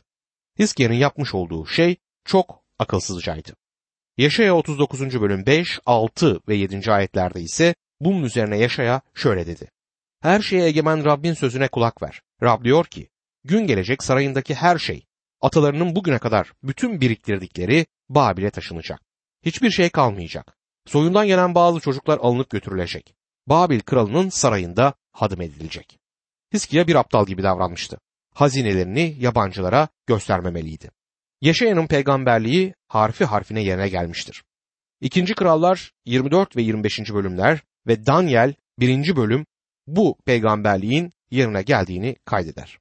Hiskiya'nın 0.59 0.93
yapmış 0.93 1.33
olduğu 1.33 1.65
şey 1.65 1.95
çok 2.25 2.63
akılsızcaydı. 2.79 3.55
Yaşaya 4.17 4.55
39. 4.55 5.21
bölüm 5.21 5.45
5, 5.45 5.79
6 5.85 6.39
ve 6.47 6.55
7. 6.55 6.91
ayetlerde 6.91 7.41
ise 7.41 7.75
bunun 7.99 8.23
üzerine 8.23 8.57
Yaşaya 8.57 9.01
şöyle 9.13 9.47
dedi. 9.47 9.71
Her 10.21 10.41
şeye 10.41 10.65
egemen 10.65 11.05
Rabbin 11.05 11.33
sözüne 11.33 11.67
kulak 11.67 12.01
ver. 12.01 12.21
Rab 12.43 12.63
diyor 12.63 12.85
ki, 12.85 13.09
gün 13.43 13.67
gelecek 13.67 14.03
sarayındaki 14.03 14.55
her 14.55 14.77
şey, 14.77 15.05
atalarının 15.41 15.95
bugüne 15.95 16.19
kadar 16.19 16.53
bütün 16.63 17.01
biriktirdikleri 17.01 17.85
Babil'e 18.09 18.49
taşınacak. 18.49 19.01
Hiçbir 19.45 19.71
şey 19.71 19.89
kalmayacak. 19.89 20.57
Soyundan 20.85 21.27
gelen 21.27 21.55
bazı 21.55 21.79
çocuklar 21.79 22.19
alınıp 22.21 22.49
götürülecek. 22.49 23.15
Babil 23.47 23.79
kralının 23.79 24.29
sarayında 24.29 24.93
hadım 25.11 25.41
edilecek. 25.41 25.99
Hiskiya 26.53 26.87
bir 26.87 26.95
aptal 26.95 27.25
gibi 27.25 27.43
davranmıştı. 27.43 27.97
Hazinelerini 28.33 29.15
yabancılara 29.19 29.87
göstermemeliydi. 30.07 30.91
Yaşayanın 31.41 31.87
peygamberliği 31.87 32.73
harfi 32.87 33.25
harfine 33.25 33.63
yerine 33.63 33.89
gelmiştir. 33.89 34.43
İkinci 35.01 35.35
Krallar 35.35 35.91
24 36.05 36.57
ve 36.57 36.61
25. 36.61 37.13
bölümler 37.13 37.63
ve 37.87 38.05
Daniel 38.05 38.53
1. 38.79 39.15
bölüm 39.15 39.45
bu 39.87 40.17
peygamberliğin 40.25 41.11
yerine 41.31 41.61
geldiğini 41.61 42.15
kaydeder. 42.25 42.79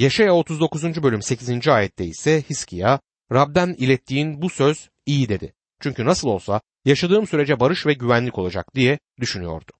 Yaşaya 0.00 0.34
39. 0.34 1.02
bölüm 1.02 1.22
8. 1.22 1.68
ayette 1.68 2.04
ise 2.04 2.42
Hiskiya, 2.50 3.00
Rab'den 3.32 3.74
ilettiğin 3.78 4.42
bu 4.42 4.50
söz 4.50 4.88
iyi 5.06 5.28
dedi. 5.28 5.54
Çünkü 5.80 6.04
nasıl 6.04 6.28
olsa 6.28 6.60
yaşadığım 6.84 7.26
sürece 7.26 7.60
barış 7.60 7.86
ve 7.86 7.92
güvenlik 7.92 8.38
olacak 8.38 8.74
diye 8.74 8.98
düşünüyordu. 9.20 9.72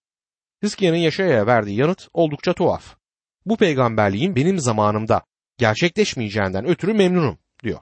Hiskia'nın 0.63 0.97
Yaşaya'ya 0.97 1.47
verdiği 1.47 1.81
yanıt 1.81 2.09
oldukça 2.13 2.53
tuhaf. 2.53 2.97
Bu 3.47 3.57
peygamberliğin 3.57 4.37
benim 4.37 4.59
zamanımda 4.59 5.23
gerçekleşmeyeceğinden 5.59 6.67
ötürü 6.67 6.95
memnunum 6.95 7.39
diyor. 7.63 7.81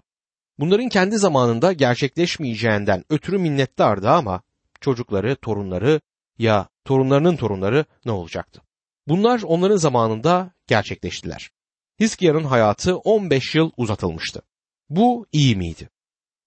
Bunların 0.58 0.88
kendi 0.88 1.18
zamanında 1.18 1.72
gerçekleşmeyeceğinden 1.72 3.04
ötürü 3.10 3.38
minnettardı 3.38 4.10
ama 4.10 4.42
çocukları, 4.80 5.36
torunları 5.36 6.00
ya 6.38 6.68
torunlarının 6.84 7.36
torunları 7.36 7.84
ne 8.04 8.12
olacaktı? 8.12 8.62
Bunlar 9.08 9.42
onların 9.42 9.76
zamanında 9.76 10.50
gerçekleştiler. 10.66 11.50
Hiskia'nın 12.00 12.44
hayatı 12.44 12.96
15 12.96 13.54
yıl 13.54 13.70
uzatılmıştı. 13.76 14.42
Bu 14.90 15.26
iyi 15.32 15.56
miydi? 15.56 15.88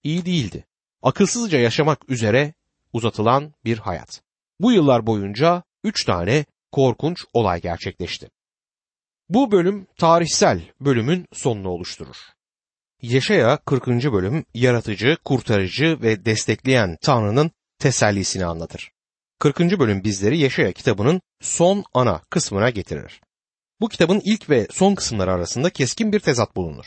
İyi 0.03 0.25
değildi. 0.25 0.65
Akılsızca 1.01 1.60
yaşamak 1.60 2.10
üzere 2.10 2.53
uzatılan 2.93 3.53
bir 3.65 3.77
hayat. 3.77 4.22
Bu 4.60 4.72
yıllar 4.72 5.08
boyunca 5.08 5.63
üç 5.84 6.05
tane 6.05 6.46
korkunç 6.72 7.25
olay 7.34 7.62
gerçekleşti. 7.62 8.29
Bu 9.29 9.51
bölüm 9.51 9.88
tarihsel 9.98 10.62
bölümün 10.81 11.27
sonunu 11.34 11.70
oluşturur. 11.70 12.17
Yaşaya 13.01 13.58
40. 13.58 13.88
bölüm 13.88 14.46
yaratıcı, 14.53 15.17
kurtarıcı 15.25 16.01
ve 16.01 16.25
destekleyen 16.25 16.98
Tanrı'nın 17.01 17.51
tesellisini 17.79 18.46
anlatır. 18.46 18.91
40. 19.39 19.60
bölüm 19.60 20.03
bizleri 20.03 20.38
Yaşaya 20.38 20.72
kitabının 20.72 21.22
son 21.39 21.84
ana 21.93 22.22
kısmına 22.29 22.70
getirir. 22.70 23.22
Bu 23.82 23.90
kitabın 23.90 24.22
ilk 24.26 24.50
ve 24.50 24.68
son 24.72 24.96
kısımları 24.96 25.32
arasında 25.32 25.70
keskin 25.70 26.12
bir 26.12 26.20
tezat 26.20 26.56
bulunur. 26.56 26.86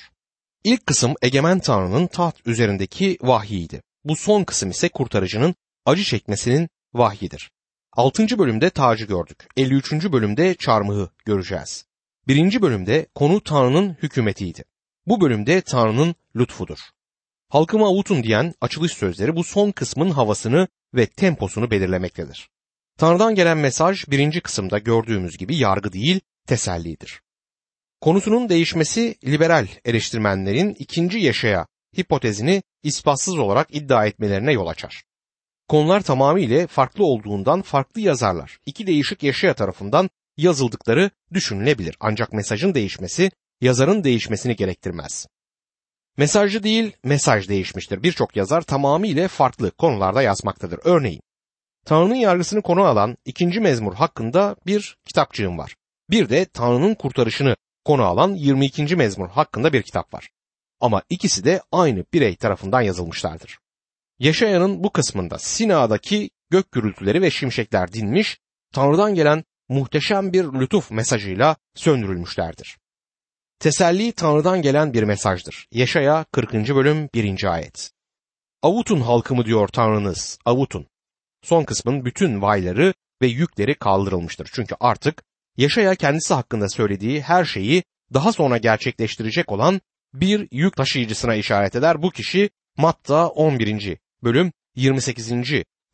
İlk 0.65 0.87
kısım 0.87 1.15
egemen 1.23 1.59
Tanrı'nın 1.59 2.07
taht 2.07 2.47
üzerindeki 2.47 3.19
vahyiydi. 3.23 3.83
Bu 4.05 4.17
son 4.17 4.45
kısım 4.45 4.71
ise 4.71 4.89
kurtarıcının 4.89 5.55
acı 5.85 6.05
çekmesinin 6.05 6.69
vahyidir. 6.95 7.51
6. 7.93 8.39
bölümde 8.39 8.71
tacı 8.71 9.05
gördük. 9.05 9.49
53. 9.57 9.93
bölümde 9.93 10.55
çarmıhı 10.55 11.11
göreceğiz. 11.25 11.87
1. 12.29 12.63
bölümde 12.63 13.07
konu 13.15 13.41
Tanrı'nın 13.43 13.97
hükümetiydi. 14.03 14.65
Bu 15.07 15.21
bölümde 15.21 15.61
Tanrı'nın 15.61 16.15
lütfudur. 16.37 16.79
Halkıma 17.49 17.89
avutun 17.89 18.23
diyen 18.23 18.55
açılış 18.61 18.93
sözleri 18.93 19.37
bu 19.37 19.45
son 19.45 19.71
kısmın 19.71 20.11
havasını 20.11 20.69
ve 20.95 21.07
temposunu 21.07 21.71
belirlemektedir. 21.71 22.49
Tanrı'dan 22.99 23.35
gelen 23.35 23.59
mesaj 23.59 24.09
birinci 24.09 24.41
kısımda 24.41 24.79
gördüğümüz 24.79 25.39
gibi 25.39 25.57
yargı 25.57 25.93
değil, 25.93 26.21
tesellidir. 26.47 27.23
Konusunun 28.01 28.49
değişmesi 28.49 29.15
liberal 29.25 29.67
eleştirmenlerin 29.85 30.77
ikinci 30.79 31.19
yaşaya 31.19 31.67
hipotezini 31.99 32.63
ispatsız 32.83 33.39
olarak 33.39 33.75
iddia 33.75 34.07
etmelerine 34.07 34.53
yol 34.53 34.67
açar. 34.67 35.03
Konular 35.69 36.01
tamamıyla 36.01 36.67
farklı 36.67 37.05
olduğundan 37.05 37.63
farklı 37.63 38.01
yazarlar 38.01 38.59
iki 38.67 38.87
değişik 38.87 39.23
yaşaya 39.23 39.55
tarafından 39.55 40.11
yazıldıkları 40.37 41.11
düşünülebilir. 41.33 41.97
Ancak 42.01 42.33
mesajın 42.33 42.75
değişmesi 42.75 43.31
yazarın 43.61 44.05
değişmesini 44.05 44.57
gerektirmez. 44.57 45.27
Mesajcı 46.17 46.63
değil, 46.63 46.93
mesaj 47.05 47.49
değişmiştir. 47.49 48.03
Birçok 48.03 48.37
yazar 48.37 48.63
tamamıyla 48.63 49.29
farklı 49.29 49.71
konularda 49.71 50.23
yazmaktadır. 50.23 50.81
Örneğin, 50.85 51.23
Tanrı'nın 51.85 52.15
yargısını 52.15 52.63
konu 52.63 52.85
alan 52.85 53.17
ikinci 53.25 53.61
mezmur 53.61 53.95
hakkında 53.95 54.57
bir 54.67 54.97
kitapçığım 55.07 55.59
var. 55.59 55.77
Bir 56.11 56.29
de 56.29 56.45
Tanrı'nın 56.45 56.95
kurtarışını 56.95 57.57
konu 57.85 58.05
alan 58.05 58.35
22. 58.35 58.97
mezmur 58.97 59.29
hakkında 59.29 59.73
bir 59.73 59.83
kitap 59.83 60.15
var. 60.15 60.31
Ama 60.81 61.03
ikisi 61.11 61.45
de 61.45 61.63
aynı 61.73 62.05
birey 62.13 62.37
tarafından 62.37 62.81
yazılmışlardır. 62.81 63.59
Yaşayanın 64.19 64.85
bu 64.85 64.91
kısmında 64.91 65.39
Sina'daki 65.39 66.31
gök 66.51 66.73
gürültüleri 66.73 67.23
ve 67.23 67.31
şimşekler 67.31 67.93
dinmiş, 67.93 68.39
Tanrı'dan 68.73 69.15
gelen 69.15 69.45
muhteşem 69.69 70.33
bir 70.33 70.45
lütuf 70.45 70.91
mesajıyla 70.91 71.57
söndürülmüşlerdir. 71.75 72.79
Teselli 73.59 74.13
Tanrı'dan 74.13 74.63
gelen 74.63 74.95
bir 74.95 75.03
mesajdır. 75.03 75.69
Yaşaya 75.73 76.25
40. 76.33 76.53
bölüm 76.53 77.09
1. 77.15 77.45
ayet. 77.55 77.91
Avutun 78.63 79.01
halkımı 79.01 79.45
diyor 79.45 79.69
Tanrınız, 79.69 80.39
avutun. 80.45 80.87
Son 81.43 81.65
kısmın 81.65 82.05
bütün 82.05 82.43
vayları 82.43 82.95
ve 83.23 83.27
yükleri 83.27 83.75
kaldırılmıştır. 83.75 84.51
Çünkü 84.53 84.75
artık 84.81 85.23
Yaşaya 85.57 85.95
kendisi 85.95 86.35
hakkında 86.35 86.69
söylediği 86.69 87.21
her 87.21 87.45
şeyi 87.45 87.83
daha 88.15 88.33
sonra 88.33 88.59
gerçekleştirecek 88.59 89.53
olan 89.53 89.81
bir 90.15 90.49
yük 90.51 90.77
taşıyıcısına 90.77 91.35
işaret 91.35 91.77
eder. 91.77 92.03
Bu 92.03 92.11
kişi 92.11 92.51
Matta 92.77 93.29
11. 93.29 93.99
bölüm 94.23 94.53
28. 94.77 95.33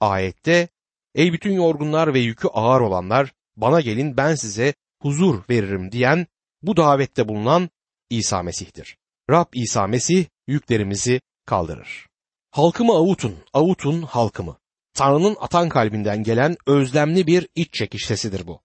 ayette 0.00 0.68
Ey 1.14 1.32
bütün 1.32 1.52
yorgunlar 1.52 2.14
ve 2.14 2.20
yükü 2.20 2.48
ağır 2.48 2.80
olanlar 2.80 3.32
bana 3.56 3.80
gelin 3.80 4.16
ben 4.16 4.34
size 4.34 4.74
huzur 5.02 5.42
veririm 5.50 5.92
diyen 5.92 6.26
bu 6.62 6.76
davette 6.76 7.28
bulunan 7.28 7.70
İsa 8.10 8.42
Mesih'tir. 8.42 8.96
Rab 9.30 9.46
İsa 9.54 9.86
Mesih 9.86 10.26
yüklerimizi 10.46 11.20
kaldırır. 11.46 12.06
Halkımı 12.50 12.92
avutun, 12.92 13.36
avutun 13.52 14.02
halkımı. 14.02 14.56
Tanrı'nın 14.94 15.36
atan 15.40 15.68
kalbinden 15.68 16.22
gelen 16.22 16.56
özlemli 16.66 17.26
bir 17.26 17.48
iç 17.54 17.72
çekiş 17.74 18.06
sesidir 18.06 18.46
bu. 18.46 18.60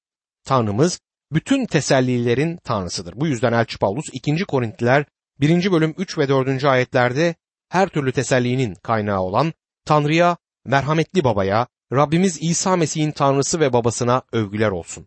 Tanrımız 0.45 0.99
bütün 1.31 1.65
tesellilerin 1.65 2.57
tanrısıdır. 2.57 3.13
Bu 3.19 3.27
yüzden 3.27 3.53
Elçi 3.53 3.77
Paulus 3.77 4.05
2. 4.13 4.45
Korintliler 4.45 5.05
1. 5.39 5.71
bölüm 5.71 5.93
3 5.97 6.17
ve 6.17 6.29
4. 6.29 6.63
ayetlerde 6.63 7.35
her 7.69 7.89
türlü 7.89 8.11
tesellinin 8.11 8.75
kaynağı 8.75 9.19
olan 9.19 9.53
Tanrı'ya, 9.85 10.37
merhametli 10.65 11.23
babaya, 11.23 11.67
Rabbimiz 11.93 12.37
İsa 12.41 12.75
Mesih'in 12.75 13.11
Tanrısı 13.11 13.59
ve 13.59 13.73
babasına 13.73 14.21
övgüler 14.31 14.71
olsun. 14.71 15.05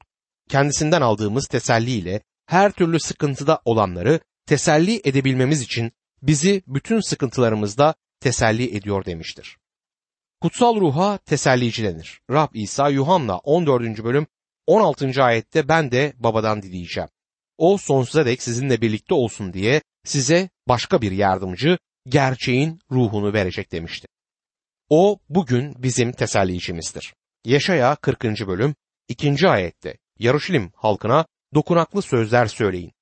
Kendisinden 0.48 1.00
aldığımız 1.00 1.46
teselli 1.46 1.90
ile 1.90 2.20
her 2.46 2.72
türlü 2.72 3.00
sıkıntıda 3.00 3.60
olanları 3.64 4.20
teselli 4.46 5.00
edebilmemiz 5.04 5.62
için 5.62 5.92
bizi 6.22 6.62
bütün 6.66 7.00
sıkıntılarımızda 7.00 7.94
teselli 8.20 8.76
ediyor 8.76 9.04
demiştir. 9.04 9.56
Kutsal 10.40 10.80
ruha 10.80 11.18
tesellici 11.18 11.84
denir. 11.84 12.20
Rab 12.30 12.48
İsa 12.54 12.88
Yuhanna 12.88 13.38
14. 13.38 14.04
bölüm 14.04 14.26
16. 14.68 15.22
ayette 15.22 15.68
ben 15.68 15.90
de 15.90 16.12
babadan 16.18 16.62
dileyeceğim. 16.62 17.08
O 17.58 17.78
sonsuza 17.78 18.26
dek 18.26 18.42
sizinle 18.42 18.80
birlikte 18.80 19.14
olsun 19.14 19.52
diye 19.52 19.82
size 20.04 20.48
başka 20.68 21.02
bir 21.02 21.12
yardımcı 21.12 21.78
gerçeğin 22.06 22.78
ruhunu 22.90 23.32
verecek 23.32 23.72
demişti. 23.72 24.08
O 24.88 25.18
bugün 25.28 25.82
bizim 25.82 26.12
tesellicimizdir. 26.12 27.14
Yaşaya 27.44 27.96
40. 27.96 28.24
bölüm 28.24 28.74
2. 29.08 29.48
ayette 29.48 29.98
Yaruşilim 30.18 30.72
halkına 30.76 31.26
dokunaklı 31.54 32.02
sözler 32.02 32.46
söyleyin. 32.46 32.92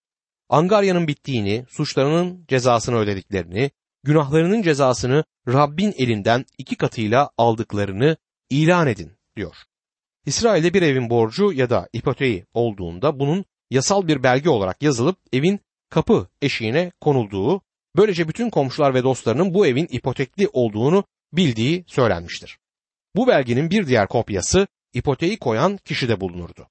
Angarya'nın 0.49 1.08
bittiğini, 1.08 1.64
suçlarının 1.68 2.44
cezasını 2.49 2.96
ödediklerini, 2.96 3.70
günahlarının 4.04 4.62
cezasını 4.62 5.25
Rabbin 5.49 5.94
elinden 5.99 6.44
iki 6.58 6.76
katıyla 6.76 7.30
aldıklarını 7.38 8.16
ilan 8.50 8.87
edin 8.87 9.12
diyor. 9.37 9.56
İsrail'de 10.26 10.75
bir 10.75 10.83
evin 10.83 11.11
borcu 11.11 11.52
ya 11.52 11.71
da 11.71 11.88
ipoteği 11.92 12.45
olduğunda 12.54 13.18
bunun 13.18 13.45
yasal 13.71 14.09
bir 14.09 14.23
belge 14.23 14.50
olarak 14.50 14.83
yazılıp 14.83 15.18
evin 15.33 15.61
kapı 15.90 16.28
eşiğine 16.42 16.92
konulduğu, 17.00 17.62
böylece 17.97 18.28
bütün 18.28 18.50
komşular 18.50 18.95
ve 18.95 19.02
dostlarının 19.02 19.54
bu 19.54 19.66
evin 19.66 19.88
ipotekli 19.90 20.49
olduğunu 20.52 21.04
bildiği 21.33 21.85
söylenmiştir. 21.87 22.59
Bu 23.16 23.26
belgenin 23.26 23.71
bir 23.71 23.87
diğer 23.87 24.09
kopyası 24.09 24.66
ipoteği 24.92 25.38
koyan 25.38 25.76
kişide 25.76 26.21
bulunurdu. 26.21 26.68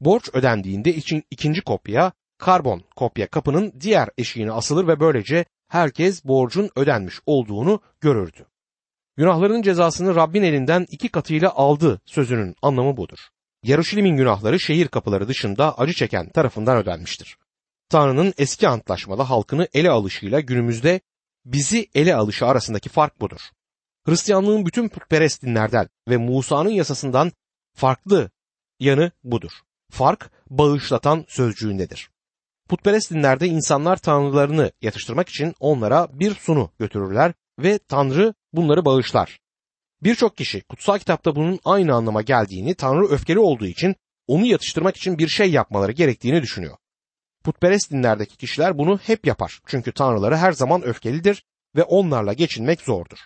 Borç 0.00 0.28
ödendiğinde 0.32 0.94
için 0.94 1.22
ikinci 1.30 1.60
kopya 1.60 2.12
karbon 2.38 2.82
kopya 2.96 3.26
kapının 3.26 3.72
diğer 3.80 4.08
eşiğine 4.18 4.52
asılır 4.52 4.88
ve 4.88 5.00
böylece 5.00 5.44
herkes 5.68 6.24
borcun 6.24 6.70
ödenmiş 6.76 7.14
olduğunu 7.26 7.80
görürdü. 8.00 8.46
Günahlarının 9.18 9.62
cezasını 9.62 10.14
Rabbin 10.14 10.42
elinden 10.42 10.86
iki 10.90 11.08
katıyla 11.08 11.50
aldı 11.54 12.00
sözünün 12.06 12.54
anlamı 12.62 12.96
budur. 12.96 13.18
Yarışilim'in 13.62 14.16
günahları 14.16 14.60
şehir 14.60 14.88
kapıları 14.88 15.28
dışında 15.28 15.78
acı 15.78 15.92
çeken 15.92 16.28
tarafından 16.28 16.76
ödenmiştir. 16.76 17.36
Tanrı'nın 17.88 18.34
eski 18.38 18.68
antlaşmada 18.68 19.30
halkını 19.30 19.68
ele 19.74 19.90
alışıyla 19.90 20.40
günümüzde 20.40 21.00
bizi 21.44 21.88
ele 21.94 22.14
alışı 22.14 22.46
arasındaki 22.46 22.88
fark 22.88 23.20
budur. 23.20 23.40
Hristiyanlığın 24.06 24.66
bütün 24.66 24.88
putperest 24.88 25.42
dinlerden 25.42 25.88
ve 26.08 26.16
Musa'nın 26.16 26.70
yasasından 26.70 27.32
farklı 27.74 28.30
yanı 28.80 29.10
budur. 29.24 29.52
Fark 29.90 30.30
bağışlatan 30.50 31.24
sözcüğündedir. 31.28 32.10
Putperest 32.68 33.10
dinlerde 33.10 33.46
insanlar 33.46 33.96
tanrılarını 33.96 34.72
yatıştırmak 34.82 35.28
için 35.28 35.54
onlara 35.60 36.08
bir 36.12 36.34
sunu 36.34 36.70
götürürler 36.78 37.34
ve 37.58 37.78
Tanrı 37.78 38.34
bunları 38.52 38.84
bağışlar. 38.84 39.38
Birçok 40.02 40.36
kişi 40.36 40.62
kutsal 40.62 40.98
kitapta 40.98 41.36
bunun 41.36 41.58
aynı 41.64 41.94
anlama 41.94 42.22
geldiğini, 42.22 42.74
Tanrı 42.74 43.06
öfkeli 43.06 43.38
olduğu 43.38 43.66
için 43.66 43.96
onu 44.26 44.46
yatıştırmak 44.46 44.96
için 44.96 45.18
bir 45.18 45.28
şey 45.28 45.50
yapmaları 45.50 45.92
gerektiğini 45.92 46.42
düşünüyor. 46.42 46.76
Putperest 47.44 47.90
dinlerdeki 47.90 48.36
kişiler 48.36 48.78
bunu 48.78 48.98
hep 48.98 49.26
yapar. 49.26 49.60
Çünkü 49.66 49.92
tanrıları 49.92 50.36
her 50.36 50.52
zaman 50.52 50.82
öfkelidir 50.82 51.44
ve 51.76 51.82
onlarla 51.82 52.32
geçinmek 52.32 52.80
zordur. 52.80 53.18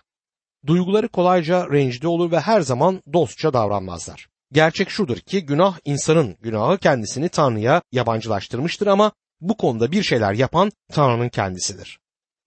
Duyguları 0.66 1.08
kolayca 1.08 1.70
rencide 1.70 2.08
olur 2.08 2.30
ve 2.30 2.40
her 2.40 2.60
zaman 2.60 3.02
dostça 3.12 3.52
davranmazlar. 3.52 4.28
Gerçek 4.52 4.90
şudur 4.90 5.16
ki 5.16 5.46
günah 5.46 5.78
insanın 5.84 6.36
günahı 6.40 6.78
kendisini 6.78 7.28
Tanrı'ya 7.28 7.82
yabancılaştırmıştır 7.92 8.86
ama 8.86 9.12
bu 9.40 9.56
konuda 9.56 9.92
bir 9.92 10.02
şeyler 10.02 10.32
yapan 10.32 10.70
Tanrı'nın 10.92 11.28
kendisidir. 11.28 11.98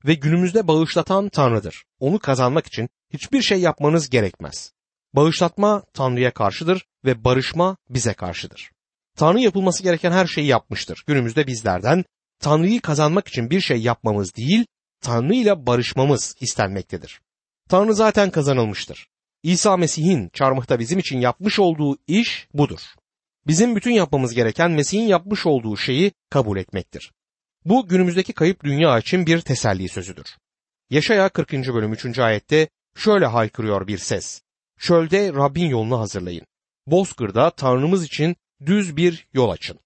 Ve 0.08 0.14
günümüzde 0.14 0.68
bağışlatan 0.68 1.30
Tanrı'dır. 1.30 1.84
Onu 2.00 2.20
kazanmak 2.20 2.68
için 2.68 2.90
hiçbir 3.14 3.42
şey 3.42 3.60
yapmanız 3.60 4.10
gerekmez. 4.10 4.72
Bağışlatma 5.14 5.84
Tanrı'ya 5.94 6.32
karşıdır 6.32 6.86
ve 7.06 7.24
barışma 7.24 7.78
bize 7.90 8.14
karşıdır. 8.14 8.72
Tanrı 9.18 9.40
yapılması 9.40 9.84
gereken 9.84 10.12
her 10.12 10.26
şeyi 10.26 10.48
yapmıştır. 10.48 11.04
Günümüzde 11.08 11.48
bizlerden 11.48 12.06
Tanrı'yı 12.40 12.82
kazanmak 12.82 13.28
için 13.28 13.50
bir 13.50 13.62
şey 13.62 13.78
yapmamız 13.78 14.36
değil, 14.36 14.66
Tanrı 15.02 15.34
ile 15.36 15.66
barışmamız 15.66 16.36
istenmektedir. 16.40 17.22
Tanrı 17.70 17.96
zaten 17.96 18.30
kazanılmıştır. 18.30 19.08
İsa 19.44 19.78
Mesih'in 19.78 20.30
çarmıhta 20.34 20.80
bizim 20.80 21.00
için 21.00 21.20
yapmış 21.20 21.60
olduğu 21.60 21.98
iş 22.08 22.48
budur. 22.54 22.80
Bizim 23.48 23.76
bütün 23.76 23.92
yapmamız 23.92 24.34
gereken 24.34 24.72
Mesih'in 24.72 25.08
yapmış 25.08 25.46
olduğu 25.46 25.78
şeyi 25.78 26.12
kabul 26.30 26.58
etmektir. 26.58 27.12
Bu 27.66 27.88
günümüzdeki 27.88 28.34
kayıp 28.34 28.64
dünya 28.64 29.00
için 29.00 29.26
bir 29.26 29.42
teselli 29.42 29.90
sözüdür. 29.90 30.38
Yaşaya 30.90 31.30
40. 31.30 31.54
bölüm 31.54 31.94
3. 31.94 32.20
ayette 32.20 32.70
şöyle 32.98 33.26
haykırıyor 33.26 33.88
bir 33.88 33.98
ses. 33.98 34.42
Çölde 34.80 35.34
Rabbin 35.34 35.70
yolunu 35.70 36.00
hazırlayın. 36.00 36.46
Bozkır'da 36.88 37.50
Tanrımız 37.50 38.04
için 38.04 38.36
düz 38.66 38.98
bir 38.98 39.28
yol 39.34 39.50
açın. 39.50 39.80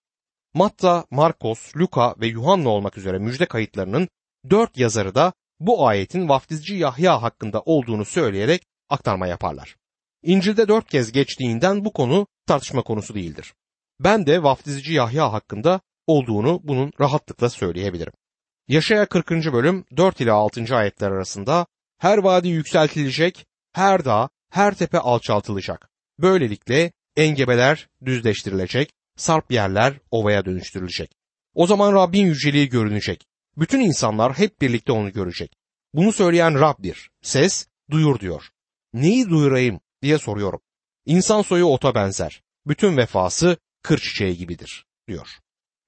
Matta, 0.53 1.05
Markos, 1.11 1.75
Luka 1.77 2.15
ve 2.21 2.27
Yuhanna 2.27 2.69
olmak 2.69 2.97
üzere 2.97 3.19
müjde 3.19 3.45
kayıtlarının 3.45 4.09
dört 4.49 4.77
yazarı 4.77 5.15
da 5.15 5.33
bu 5.59 5.87
ayetin 5.87 6.29
vaftizci 6.29 6.75
Yahya 6.75 7.21
hakkında 7.21 7.61
olduğunu 7.61 8.05
söyleyerek 8.05 8.63
aktarma 8.89 9.27
yaparlar. 9.27 9.75
İncil'de 10.23 10.67
dört 10.67 10.89
kez 10.89 11.11
geçtiğinden 11.11 11.85
bu 11.85 11.93
konu 11.93 12.27
tartışma 12.45 12.81
konusu 12.81 13.15
değildir. 13.15 13.53
Ben 13.99 14.25
de 14.25 14.43
vaftizci 14.43 14.93
Yahya 14.93 15.33
hakkında 15.33 15.81
olduğunu 16.09 16.59
bunun 16.63 16.91
rahatlıkla 16.99 17.49
söyleyebilirim. 17.49 18.13
Yaşaya 18.67 19.05
40. 19.05 19.31
bölüm 19.31 19.85
4 19.97 20.21
ile 20.21 20.31
6. 20.31 20.75
ayetler 20.75 21.11
arasında 21.11 21.65
her 21.97 22.17
vadi 22.17 22.47
yükseltilecek, 22.47 23.45
her 23.73 24.05
dağ, 24.05 24.29
her 24.51 24.73
tepe 24.73 24.99
alçaltılacak. 24.99 25.89
Böylelikle 26.19 26.91
engebeler 27.15 27.87
düzleştirilecek, 28.05 28.91
sarp 29.17 29.51
yerler 29.51 29.99
ovaya 30.11 30.45
dönüştürülecek. 30.45 31.11
O 31.53 31.67
zaman 31.67 31.93
Rabbin 31.93 32.25
yüceliği 32.25 32.69
görünecek. 32.69 33.25
Bütün 33.57 33.79
insanlar 33.79 34.37
hep 34.37 34.61
birlikte 34.61 34.91
onu 34.91 35.11
görecek. 35.11 35.53
Bunu 35.93 36.13
söyleyen 36.13 36.59
Rab'dir. 36.59 37.09
Ses 37.21 37.67
duyur 37.91 38.19
diyor. 38.19 38.49
Neyi 38.93 39.29
duyurayım 39.29 39.79
diye 40.01 40.17
soruyorum. 40.17 40.61
İnsan 41.05 41.41
soyu 41.41 41.65
ota 41.65 41.95
benzer. 41.95 42.41
Bütün 42.67 42.97
vefası 42.97 43.57
kır 43.83 43.97
çiçeği 43.97 44.37
gibidir 44.37 44.85
diyor. 45.07 45.27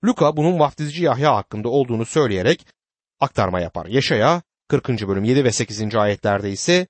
Luka 0.05 0.37
bunun 0.37 0.59
vaftizci 0.59 1.03
Yahya 1.03 1.35
hakkında 1.35 1.69
olduğunu 1.69 2.05
söyleyerek 2.05 2.65
aktarma 3.19 3.59
yapar. 3.59 3.85
Yaşaya 3.85 4.41
40. 4.67 4.89
bölüm 4.89 5.23
7 5.23 5.43
ve 5.43 5.51
8. 5.51 5.95
ayetlerde 5.95 6.51
ise 6.51 6.87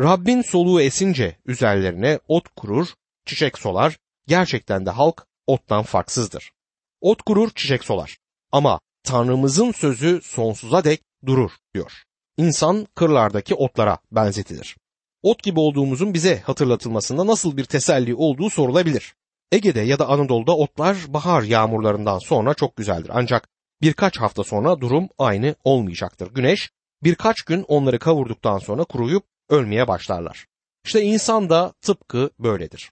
Rabbin 0.00 0.42
soluğu 0.42 0.80
esince 0.80 1.36
üzerlerine 1.46 2.18
ot 2.28 2.48
kurur, 2.56 2.88
çiçek 3.26 3.58
solar, 3.58 3.98
gerçekten 4.26 4.86
de 4.86 4.90
halk 4.90 5.26
ottan 5.46 5.82
farksızdır. 5.82 6.52
Ot 7.00 7.22
kurur, 7.22 7.50
çiçek 7.50 7.84
solar. 7.84 8.16
Ama 8.52 8.80
Tanrımızın 9.06 9.72
sözü 9.72 10.20
sonsuza 10.22 10.84
dek 10.84 11.00
durur 11.26 11.50
diyor. 11.74 11.92
İnsan 12.36 12.86
kırlardaki 12.94 13.54
otlara 13.54 13.98
benzetilir. 14.12 14.76
Ot 15.22 15.42
gibi 15.42 15.60
olduğumuzun 15.60 16.14
bize 16.14 16.40
hatırlatılmasında 16.40 17.26
nasıl 17.26 17.56
bir 17.56 17.64
teselli 17.64 18.14
olduğu 18.14 18.50
sorulabilir. 18.50 19.14
Ege'de 19.52 19.80
ya 19.80 19.98
da 19.98 20.08
Anadolu'da 20.08 20.56
otlar 20.56 20.96
bahar 21.08 21.42
yağmurlarından 21.42 22.18
sonra 22.18 22.54
çok 22.54 22.76
güzeldir. 22.76 23.10
Ancak 23.14 23.48
birkaç 23.82 24.18
hafta 24.18 24.44
sonra 24.44 24.80
durum 24.80 25.08
aynı 25.18 25.54
olmayacaktır. 25.64 26.34
Güneş 26.34 26.70
birkaç 27.02 27.42
gün 27.42 27.62
onları 27.62 27.98
kavurduktan 27.98 28.58
sonra 28.58 28.84
kuruyup 28.84 29.24
ölmeye 29.48 29.88
başlarlar. 29.88 30.46
İşte 30.84 31.02
insan 31.02 31.50
da 31.50 31.72
tıpkı 31.82 32.30
böyledir. 32.38 32.90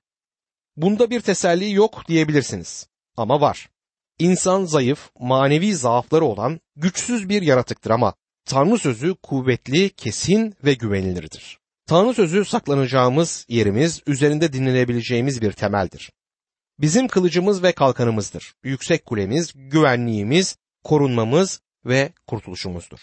Bunda 0.76 1.10
bir 1.10 1.20
teselli 1.20 1.72
yok 1.72 2.08
diyebilirsiniz. 2.08 2.88
Ama 3.16 3.40
var. 3.40 3.68
İnsan 4.18 4.64
zayıf, 4.64 5.10
manevi 5.20 5.74
zaafları 5.74 6.24
olan 6.24 6.60
güçsüz 6.76 7.28
bir 7.28 7.42
yaratıktır 7.42 7.90
ama 7.90 8.14
Tanrı 8.44 8.78
sözü 8.78 9.14
kuvvetli, 9.14 9.90
kesin 9.90 10.54
ve 10.64 10.74
güvenilirdir. 10.74 11.58
Tanrı 11.86 12.14
sözü 12.14 12.44
saklanacağımız 12.44 13.46
yerimiz, 13.48 14.02
üzerinde 14.06 14.52
dinlenebileceğimiz 14.52 15.42
bir 15.42 15.52
temeldir. 15.52 16.12
Bizim 16.78 17.08
kılıcımız 17.08 17.62
ve 17.62 17.72
kalkanımızdır. 17.72 18.54
Yüksek 18.64 19.06
kulemiz, 19.06 19.52
güvenliğimiz, 19.54 20.56
korunmamız 20.84 21.60
ve 21.86 22.12
kurtuluşumuzdur. 22.26 22.98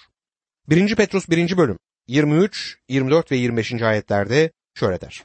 1. 0.70 0.96
Petrus 0.96 1.30
1. 1.30 1.58
bölüm 1.58 1.80
23, 2.08 2.78
24 2.90 3.32
ve 3.32 3.38
25. 3.38 3.74
ayetlerde 3.74 4.52
şöyle 4.76 5.02
der. 5.02 5.24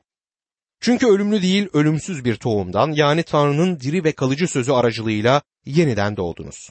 Çünkü 0.80 1.06
ölümlü 1.06 1.42
değil 1.42 1.68
ölümsüz 1.72 2.24
bir 2.24 2.36
tohumdan 2.36 2.92
yani 2.92 3.22
Tanrı'nın 3.22 3.80
diri 3.80 4.04
ve 4.04 4.12
kalıcı 4.12 4.48
sözü 4.48 4.72
aracılığıyla 4.72 5.42
yeniden 5.64 6.16
doğdunuz. 6.16 6.70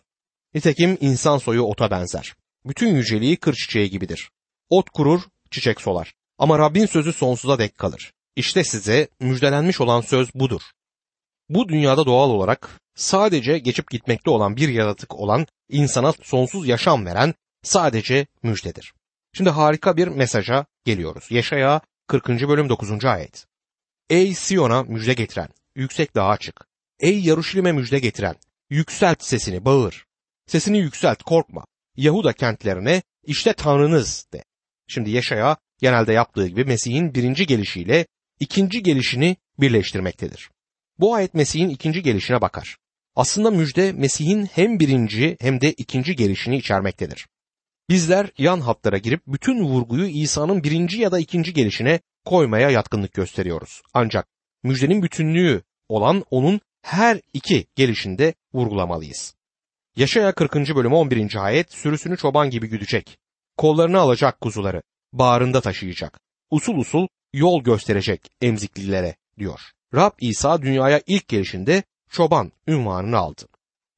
Nitekim 0.54 0.98
insan 1.02 1.38
soyu 1.38 1.62
ota 1.62 1.92
benzer. 1.92 2.36
Bütün 2.66 2.96
yüceliği 2.96 3.38
kır 3.38 3.54
çiçeği 3.54 3.90
gibidir. 3.90 4.30
Ot 4.70 4.90
kurur, 4.90 5.22
çiçek 5.52 5.82
solar. 5.82 6.14
Ama 6.38 6.60
Rabbin 6.60 6.86
sözü 6.86 7.14
sonsuza 7.14 7.60
dek 7.60 7.78
kalır. 7.78 8.14
İşte 8.36 8.64
size 8.64 9.08
müjdelenmiş 9.20 9.82
olan 9.82 10.02
söz 10.02 10.34
budur. 10.36 10.62
Bu 11.50 11.70
dünyada 11.70 12.06
doğal 12.06 12.30
olarak 12.30 12.70
sadece 12.96 13.60
geçip 13.60 13.92
gitmekte 13.92 14.30
olan 14.30 14.56
bir 14.56 14.70
yaratık 14.70 15.16
olan 15.16 15.48
insana 15.70 16.14
sonsuz 16.22 16.68
yaşam 16.68 17.06
veren 17.06 17.34
sadece 17.64 18.28
müjdedir. 18.44 18.94
Şimdi 19.34 19.50
harika 19.50 19.98
bir 19.98 20.08
mesaja 20.08 20.66
geliyoruz. 20.86 21.28
Yaşaya 21.30 21.82
40. 22.08 22.30
bölüm 22.30 22.70
9. 22.70 23.06
ayet. 23.06 23.46
Ey 24.10 24.34
Siyon'a 24.34 24.84
müjde 24.84 25.14
getiren, 25.14 25.50
yüksek 25.76 26.16
dağa 26.16 26.38
çık. 26.38 26.68
Ey 27.00 27.22
Yaruşilim'e 27.22 27.72
müjde 27.72 28.00
getiren, 28.00 28.36
yükselt 28.70 29.24
sesini, 29.24 29.66
bağır. 29.66 30.06
Sesini 30.48 30.78
yükselt, 30.78 31.24
korkma. 31.24 31.66
Yahuda 31.98 32.34
kentlerine 32.34 33.02
işte 33.24 33.54
Tanrınız 33.54 34.28
de. 34.34 34.44
Şimdi 34.88 35.10
Yaşaya 35.10 35.58
genelde 35.80 36.14
yaptığı 36.14 36.48
gibi 36.48 36.66
Mesih'in 36.66 37.14
birinci 37.14 37.46
gelişiyle 37.46 38.08
ikinci 38.40 38.84
gelişini 38.84 39.38
birleştirmektedir. 39.60 40.50
Bu 41.00 41.16
ayet 41.16 41.34
Mesih'in 41.34 41.70
ikinci 41.70 42.02
gelişine 42.04 42.42
bakar. 42.42 42.78
Aslında 43.16 43.52
müjde 43.52 43.92
Mesih'in 43.92 44.46
hem 44.46 44.80
birinci 44.80 45.38
hem 45.40 45.62
de 45.62 45.72
ikinci 45.74 46.16
gelişini 46.16 46.58
içermektedir. 46.58 47.28
Bizler 47.90 48.30
yan 48.38 48.60
hatlara 48.60 48.98
girip 48.98 49.22
bütün 49.28 49.64
vurguyu 49.64 50.06
İsa'nın 50.06 50.64
birinci 50.64 51.02
ya 51.02 51.12
da 51.12 51.20
ikinci 51.20 51.54
gelişine 51.54 52.00
koymaya 52.26 52.70
yatkınlık 52.70 53.14
gösteriyoruz. 53.14 53.82
Ancak 53.94 54.28
müjdenin 54.64 55.04
bütünlüğü 55.04 55.62
olan 55.90 56.24
onun 56.32 56.62
her 56.82 57.22
iki 57.34 57.68
gelişinde 57.76 58.34
vurgulamalıyız. 58.54 59.36
Yaşaya 59.96 60.36
40. 60.36 60.56
bölüm 60.56 60.94
11. 60.94 61.46
ayet 61.46 61.74
sürüsünü 61.74 62.18
çoban 62.18 62.50
gibi 62.50 62.68
güdecek. 62.68 63.18
Kollarını 63.58 64.00
alacak 64.00 64.42
kuzuları, 64.42 64.82
bağrında 65.14 65.62
taşıyacak. 65.62 66.20
Usul 66.52 66.78
usul 66.78 67.08
yol 67.34 67.64
gösterecek 67.64 68.30
emziklilere 68.42 69.16
diyor. 69.40 69.75
Rab 69.96 70.12
İsa 70.20 70.62
dünyaya 70.62 71.02
ilk 71.08 71.28
gelişinde 71.28 71.84
çoban 72.10 72.52
ünvanını 72.68 73.18
aldı. 73.18 73.48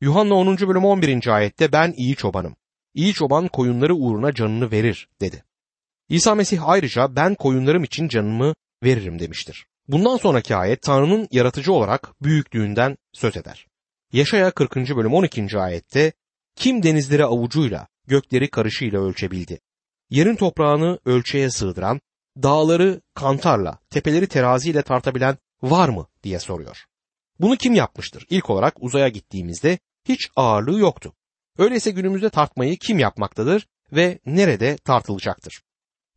Yuhanna 0.02 0.34
10. 0.34 0.58
bölüm 0.58 0.86
11. 0.86 1.28
ayette 1.28 1.72
ben 1.72 1.94
iyi 1.98 2.16
çobanım. 2.16 2.56
İyi 2.94 3.14
çoban 3.14 3.48
koyunları 3.48 3.96
uğruna 3.96 4.34
canını 4.34 4.72
verir 4.72 5.10
dedi. 5.22 5.44
İsa 6.10 6.36
Mesih 6.36 6.70
ayrıca 6.70 7.16
ben 7.16 7.36
koyunlarım 7.36 7.84
için 7.84 8.08
canımı 8.08 8.54
veririm 8.84 9.20
demiştir. 9.20 9.66
Bundan 9.88 10.18
sonraki 10.18 10.56
ayet 10.56 10.82
Tanrı'nın 10.82 11.28
yaratıcı 11.32 11.74
olarak 11.74 12.14
büyüklüğünden 12.22 12.98
söz 13.14 13.38
eder. 13.38 13.68
Yaşaya 14.14 14.52
40. 14.52 14.76
bölüm 14.76 15.14
12. 15.14 15.60
ayette 15.60 16.12
kim 16.56 16.84
denizleri 16.84 17.26
avucuyla, 17.26 17.88
gökleri 18.08 18.50
karışıyla 18.50 19.02
ölçebildi? 19.02 19.60
Yerin 20.10 20.36
toprağını 20.36 21.00
ölçeğe 21.06 21.50
sığdıran, 21.50 22.02
dağları 22.44 23.02
kantarla, 23.14 23.80
tepeleri 23.90 24.28
teraziyle 24.28 24.82
tartabilen 24.82 25.38
var 25.62 25.90
mı 25.90 26.08
diye 26.24 26.40
soruyor. 26.40 26.86
Bunu 27.40 27.58
kim 27.58 27.74
yapmıştır? 27.74 28.26
İlk 28.30 28.50
olarak 28.50 28.74
uzaya 28.80 29.08
gittiğimizde 29.08 29.80
hiç 30.06 30.30
ağırlığı 30.36 30.80
yoktu. 30.80 31.14
Öyleyse 31.58 31.92
günümüzde 31.92 32.30
tartmayı 32.30 32.78
kim 32.78 33.00
yapmaktadır 33.00 33.68
ve 33.92 34.20
nerede 34.26 34.78
tartılacaktır? 34.78 35.62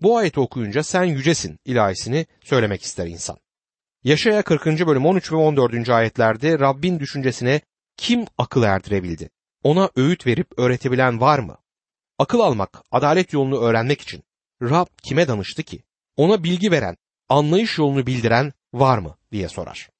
Bu 0.00 0.16
ayeti 0.16 0.40
okuyunca 0.40 0.83
sen 0.83 1.05
yücesin 1.05 1.59
ilahisini 1.64 2.26
söylemek 2.44 2.83
ister 2.83 3.07
insan. 3.07 3.38
Yaşaya 4.05 4.42
40. 4.42 4.66
bölüm 4.66 5.07
13 5.07 5.33
ve 5.33 5.37
14. 5.37 5.88
ayetlerde 5.88 6.59
Rabbin 6.59 7.00
düşüncesine 7.00 7.61
kim 7.96 8.26
akıl 8.38 8.62
erdirebildi? 8.62 9.31
Ona 9.62 9.90
öğüt 9.96 10.26
verip 10.26 10.59
öğretebilen 10.59 11.20
var 11.20 11.38
mı? 11.38 11.59
Akıl 12.18 12.40
almak, 12.40 12.83
adalet 12.90 13.33
yolunu 13.33 13.61
öğrenmek 13.61 14.00
için 14.00 14.22
Rab 14.62 14.87
kime 15.03 15.29
danıştı 15.29 15.62
ki? 15.62 15.83
Ona 16.16 16.44
bilgi 16.44 16.70
veren, 16.70 16.96
anlayış 17.29 17.79
yolunu 17.79 18.07
bildiren 18.07 18.53
var 18.72 18.98
mı 18.98 19.16
diye 19.33 19.49
sorar. 19.49 19.90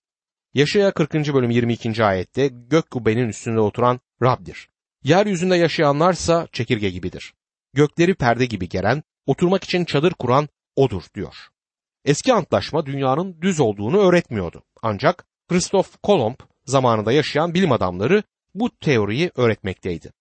Yaşaya 0.55 0.93
40. 0.93 1.15
bölüm 1.15 1.51
22. 1.51 2.05
ayette 2.05 2.49
gök 2.49 2.91
kubbenin 2.91 3.29
üstünde 3.29 3.61
oturan 3.61 4.01
Rab'dir. 4.23 4.69
Yeryüzünde 5.05 5.57
yaşayanlarsa 5.57 6.49
çekirge 6.53 6.91
gibidir. 6.91 7.35
gökleri 7.73 8.15
perde 8.15 8.47
gibi 8.47 8.69
geren, 8.69 9.03
oturmak 9.27 9.65
için 9.65 9.85
çadır 9.85 10.13
kuran 10.13 10.49
odur 10.77 11.03
diyor. 11.15 11.35
Eski 12.05 12.33
antlaşma 12.33 12.87
dünyanın 12.87 13.43
düz 13.43 13.61
olduğunu 13.61 13.99
öğretmiyordu. 13.99 14.63
Ancak 14.83 15.27
Christoph 15.49 15.89
Kolomb 16.03 16.37
zamanında 16.67 17.13
yaşayan 17.13 17.55
bilim 17.55 17.73
adamları 17.73 18.23
bu 18.55 18.71
teoriyi 18.71 19.31
öğretmekteydi. 19.37 20.13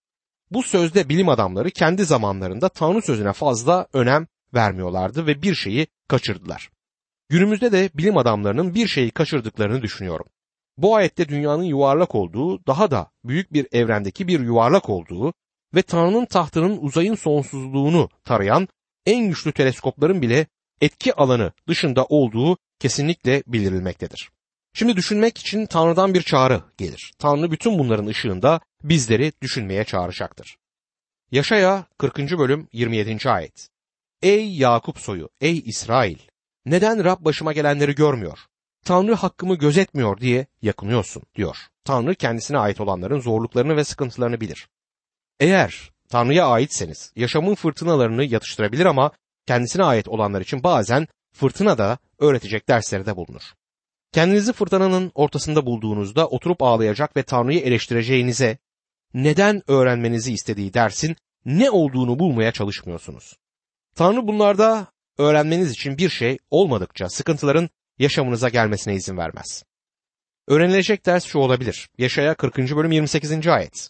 Bu 0.52 0.64
sözde 0.64 1.10
bilim 1.10 1.30
adamları 1.30 1.72
kendi 1.72 2.06
zamanlarında 2.06 2.70
Tanrı 2.70 3.02
sözüne 3.02 3.34
fazla 3.34 3.88
önem 3.94 4.28
vermiyorlardı 4.54 5.28
ve 5.28 5.42
bir 5.42 5.56
şeyi 5.56 5.88
kaçırdılar. 6.08 6.70
Günümüzde 7.30 7.72
de 7.72 7.90
bilim 7.94 8.18
adamlarının 8.18 8.76
bir 8.76 8.88
şeyi 8.88 9.12
kaçırdıklarını 9.12 9.82
düşünüyorum. 9.82 10.26
Bu 10.78 10.96
ayette 10.96 11.30
dünyanın 11.30 11.64
yuvarlak 11.64 12.16
olduğu, 12.16 12.66
daha 12.68 12.92
da 12.92 13.12
büyük 13.24 13.54
bir 13.54 13.68
evrendeki 13.72 14.28
bir 14.28 14.40
yuvarlak 14.40 14.90
olduğu 14.90 15.34
ve 15.76 15.82
Tanrı'nın 15.82 16.26
tahtının 16.26 16.78
uzayın 16.78 17.16
sonsuzluğunu 17.16 18.10
tarayan 18.24 18.68
en 19.06 19.30
güçlü 19.30 19.52
teleskopların 19.52 20.22
bile 20.22 20.48
etki 20.82 21.14
alanı 21.14 21.52
dışında 21.68 22.06
olduğu 22.06 22.58
kesinlikle 22.80 23.44
bildirilmektedir. 23.48 24.30
Şimdi 24.74 24.96
düşünmek 24.96 25.38
için 25.38 25.66
Tanrı'dan 25.66 26.14
bir 26.14 26.22
çağrı 26.22 26.62
gelir. 26.78 27.14
Tanrı 27.20 27.52
bütün 27.52 27.80
bunların 27.80 28.08
ışığında 28.08 28.60
bizleri 28.84 29.34
düşünmeye 29.42 29.84
çağıracaktır. 29.84 30.58
Yaşaya 31.32 31.86
40. 31.98 32.18
bölüm 32.18 32.68
27. 32.74 33.30
ayet. 33.30 33.70
Ey 34.22 34.56
Yakup 34.56 35.00
soyu, 35.00 35.30
ey 35.42 35.58
İsrail! 35.66 36.18
Neden 36.70 37.04
Rab 37.04 37.26
başıma 37.26 37.54
gelenleri 37.54 37.96
görmüyor? 37.96 38.40
Tanrı 38.86 39.14
hakkımı 39.14 39.56
gözetmiyor 39.56 40.18
diye 40.18 40.48
yakınıyorsun 40.62 41.24
diyor. 41.36 41.58
Tanrı 41.84 42.16
kendisine 42.16 42.58
ait 42.58 42.82
olanların 42.82 43.20
zorluklarını 43.20 43.76
ve 43.76 43.84
sıkıntılarını 43.84 44.42
bilir. 44.42 44.70
Eğer 45.40 45.92
Tanrı'ya 46.10 46.48
aitseniz 46.48 47.14
yaşamın 47.16 47.56
fırtınalarını 47.56 48.24
yatıştırabilir 48.24 48.86
ama 48.86 49.12
kendisine 49.46 49.84
ait 49.84 50.08
olanlar 50.08 50.42
için 50.42 50.64
bazen 50.64 51.08
fırtına 51.34 51.78
da 51.78 51.98
öğretecek 52.20 52.68
dersleri 52.68 53.06
de 53.06 53.16
bulunur. 53.16 53.42
Kendinizi 54.12 54.54
fırtınanın 54.54 55.12
ortasında 55.16 55.66
bulduğunuzda 55.66 56.28
oturup 56.28 56.64
ağlayacak 56.64 57.18
ve 57.18 57.24
Tanrı'yı 57.24 57.60
eleştireceğinize 57.60 58.58
neden 59.14 59.62
öğrenmenizi 59.68 60.34
istediği 60.34 60.74
dersin 60.74 61.16
ne 61.46 61.72
olduğunu 61.72 62.20
bulmaya 62.20 62.52
çalışmıyorsunuz. 62.52 63.38
Tanrı 63.96 64.28
bunlarda 64.28 64.88
öğrenmeniz 65.20 65.72
için 65.72 65.98
bir 65.98 66.10
şey 66.10 66.38
olmadıkça 66.50 67.10
sıkıntıların 67.10 67.70
yaşamınıza 68.00 68.50
gelmesine 68.50 68.96
izin 68.96 69.18
vermez. 69.18 69.64
Öğrenilecek 70.48 71.06
ders 71.06 71.26
şu 71.26 71.40
olabilir. 71.40 71.90
Yaşaya 71.98 72.36
40. 72.36 72.58
bölüm 72.58 72.92
28. 72.92 73.48
ayet. 73.48 73.90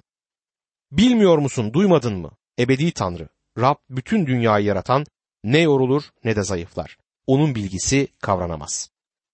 Bilmiyor 0.92 1.38
musun, 1.38 1.74
duymadın 1.74 2.18
mı? 2.18 2.32
Ebedi 2.60 2.92
Tanrı, 2.92 3.30
Rab 3.58 3.76
bütün 3.90 4.26
dünyayı 4.26 4.66
yaratan 4.66 5.06
ne 5.44 5.60
yorulur 5.60 6.04
ne 6.24 6.36
de 6.36 6.44
zayıflar. 6.44 6.98
Onun 7.28 7.56
bilgisi 7.56 8.08
kavranamaz. 8.22 8.90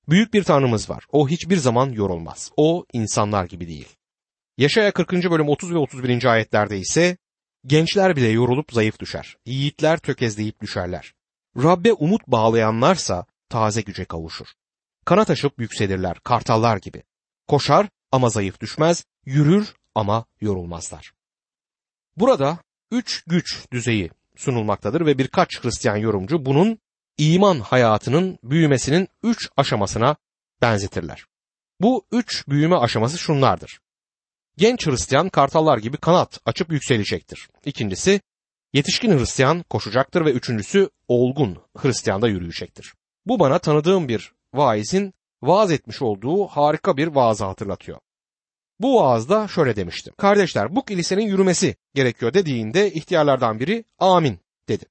Büyük 0.10 0.34
bir 0.34 0.44
Tanrımız 0.44 0.90
var. 0.90 1.06
O 1.12 1.30
hiçbir 1.30 1.58
zaman 1.58 1.90
yorulmaz. 1.90 2.52
O 2.58 2.86
insanlar 2.94 3.46
gibi 3.46 3.68
değil. 3.68 3.88
Yaşaya 4.58 4.92
40. 4.92 5.12
bölüm 5.12 5.50
30 5.50 5.74
ve 5.74 5.78
31. 5.78 6.26
ayetlerde 6.26 6.80
ise 6.80 7.18
gençler 7.66 8.16
bile 8.16 8.28
yorulup 8.28 8.72
zayıf 8.72 9.00
düşer. 9.00 9.38
Yiğitler 9.46 9.98
tökezleyip 9.98 10.62
düşerler. 10.62 11.15
Rabbe 11.58 11.94
umut 11.94 12.28
bağlayanlarsa 12.28 13.26
taze 13.50 13.82
güce 13.82 14.06
kavuşur. 14.06 14.48
Kanat 15.06 15.30
açıp 15.30 15.60
yükselirler 15.60 16.20
kartallar 16.20 16.78
gibi. 16.78 17.04
Koşar 17.48 17.88
ama 18.12 18.30
zayıf 18.30 18.60
düşmez, 18.60 19.06
yürür 19.26 19.74
ama 19.96 20.26
yorulmazlar. 20.42 21.12
Burada 22.18 22.58
üç 22.92 23.24
güç 23.28 23.72
düzeyi 23.72 24.12
sunulmaktadır 24.36 25.06
ve 25.06 25.18
birkaç 25.18 25.64
Hristiyan 25.64 25.96
yorumcu 25.96 26.46
bunun 26.46 26.80
iman 27.18 27.60
hayatının 27.60 28.40
büyümesinin 28.44 29.08
üç 29.24 29.50
aşamasına 29.58 30.16
benzetirler. 30.62 31.26
Bu 31.82 32.06
üç 32.12 32.48
büyüme 32.48 32.76
aşaması 32.76 33.18
şunlardır. 33.18 33.80
Genç 34.58 34.88
Hristiyan 34.88 35.30
kartallar 35.30 35.78
gibi 35.78 35.98
kanat 35.98 36.40
açıp 36.46 36.72
yükselecektir. 36.72 37.50
İkincisi 37.66 38.22
yetişkin 38.76 39.20
Hristiyan 39.20 39.64
koşacaktır 39.64 40.26
ve 40.26 40.32
üçüncüsü 40.32 40.90
olgun 41.08 41.58
Hristiyan 41.78 42.22
da 42.22 42.28
yürüyecektir. 42.28 42.94
Bu 43.26 43.40
bana 43.40 43.60
tanıdığım 43.60 44.08
bir 44.08 44.32
vaizin 44.54 45.14
vaaz 45.42 45.72
etmiş 45.72 46.02
olduğu 46.02 46.48
harika 46.48 46.98
bir 46.98 47.08
vaazı 47.08 47.46
hatırlatıyor. 47.46 48.00
Bu 48.80 49.02
vaazda 49.02 49.48
şöyle 49.48 49.76
demişti. 49.76 50.12
Kardeşler 50.18 50.76
bu 50.76 50.86
kilisenin 50.86 51.28
yürümesi 51.28 51.76
gerekiyor 51.94 52.34
dediğinde 52.34 52.92
ihtiyarlardan 52.92 53.60
biri 53.60 53.84
amin 54.00 54.40
dedi. 54.70 54.86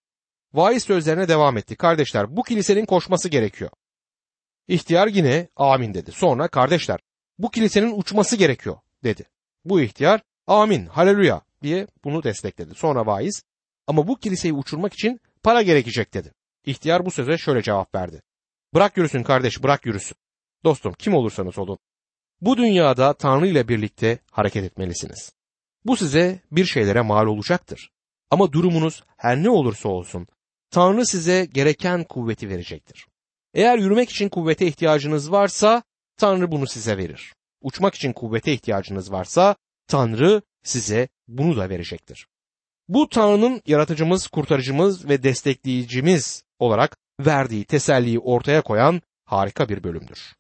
Vaiz 0.52 0.84
sözlerine 0.84 1.28
devam 1.28 1.56
etti. 1.56 1.76
Kardeşler 1.76 2.36
bu 2.36 2.42
kilisenin 2.42 2.86
koşması 2.86 3.28
gerekiyor. 3.28 3.70
İhtiyar 4.68 5.08
yine 5.08 5.48
amin 5.56 5.94
dedi. 5.94 6.12
Sonra 6.12 6.48
kardeşler 6.48 7.00
bu 7.38 7.50
kilisenin 7.50 7.98
uçması 7.98 8.36
gerekiyor 8.36 8.76
dedi. 9.04 9.24
Bu 9.64 9.80
ihtiyar 9.80 10.20
amin 10.46 10.86
haleluya 10.86 11.40
diye 11.62 11.86
bunu 12.04 12.22
destekledi. 12.22 12.74
Sonra 12.74 13.06
vaiz 13.06 13.42
ama 13.86 14.08
bu 14.08 14.16
kiliseyi 14.16 14.54
uçurmak 14.54 14.94
için 14.94 15.20
para 15.42 15.62
gerekecek 15.62 16.14
dedi. 16.14 16.32
İhtiyar 16.66 17.06
bu 17.06 17.10
söze 17.10 17.38
şöyle 17.38 17.62
cevap 17.62 17.94
verdi. 17.94 18.22
Bırak 18.74 18.96
yürüsün 18.96 19.22
kardeş 19.22 19.62
bırak 19.62 19.86
yürüsün. 19.86 20.16
Dostum 20.64 20.92
kim 20.92 21.14
olursanız 21.14 21.58
olun. 21.58 21.78
Bu 22.40 22.56
dünyada 22.56 23.12
Tanrı 23.12 23.46
ile 23.46 23.68
birlikte 23.68 24.18
hareket 24.30 24.64
etmelisiniz. 24.64 25.32
Bu 25.84 25.96
size 25.96 26.40
bir 26.52 26.64
şeylere 26.64 27.00
mal 27.00 27.26
olacaktır. 27.26 27.90
Ama 28.30 28.52
durumunuz 28.52 29.02
her 29.16 29.42
ne 29.42 29.50
olursa 29.50 29.88
olsun 29.88 30.26
Tanrı 30.70 31.06
size 31.06 31.44
gereken 31.44 32.04
kuvveti 32.04 32.48
verecektir. 32.48 33.06
Eğer 33.54 33.78
yürümek 33.78 34.10
için 34.10 34.28
kuvvete 34.28 34.66
ihtiyacınız 34.66 35.32
varsa 35.32 35.82
Tanrı 36.16 36.50
bunu 36.50 36.66
size 36.66 36.96
verir. 36.96 37.34
Uçmak 37.60 37.94
için 37.94 38.12
kuvvete 38.12 38.52
ihtiyacınız 38.52 39.12
varsa 39.12 39.56
Tanrı 39.86 40.42
size 40.62 41.08
bunu 41.28 41.56
da 41.56 41.70
verecektir. 41.70 42.26
Bu 42.88 43.08
Tanrı'nın 43.08 43.62
yaratıcımız, 43.66 44.26
kurtarıcımız 44.26 45.08
ve 45.08 45.22
destekleyicimiz 45.22 46.42
olarak 46.58 46.96
verdiği 47.20 47.64
teselliyi 47.64 48.18
ortaya 48.18 48.62
koyan 48.62 49.02
harika 49.24 49.68
bir 49.68 49.84
bölümdür. 49.84 50.34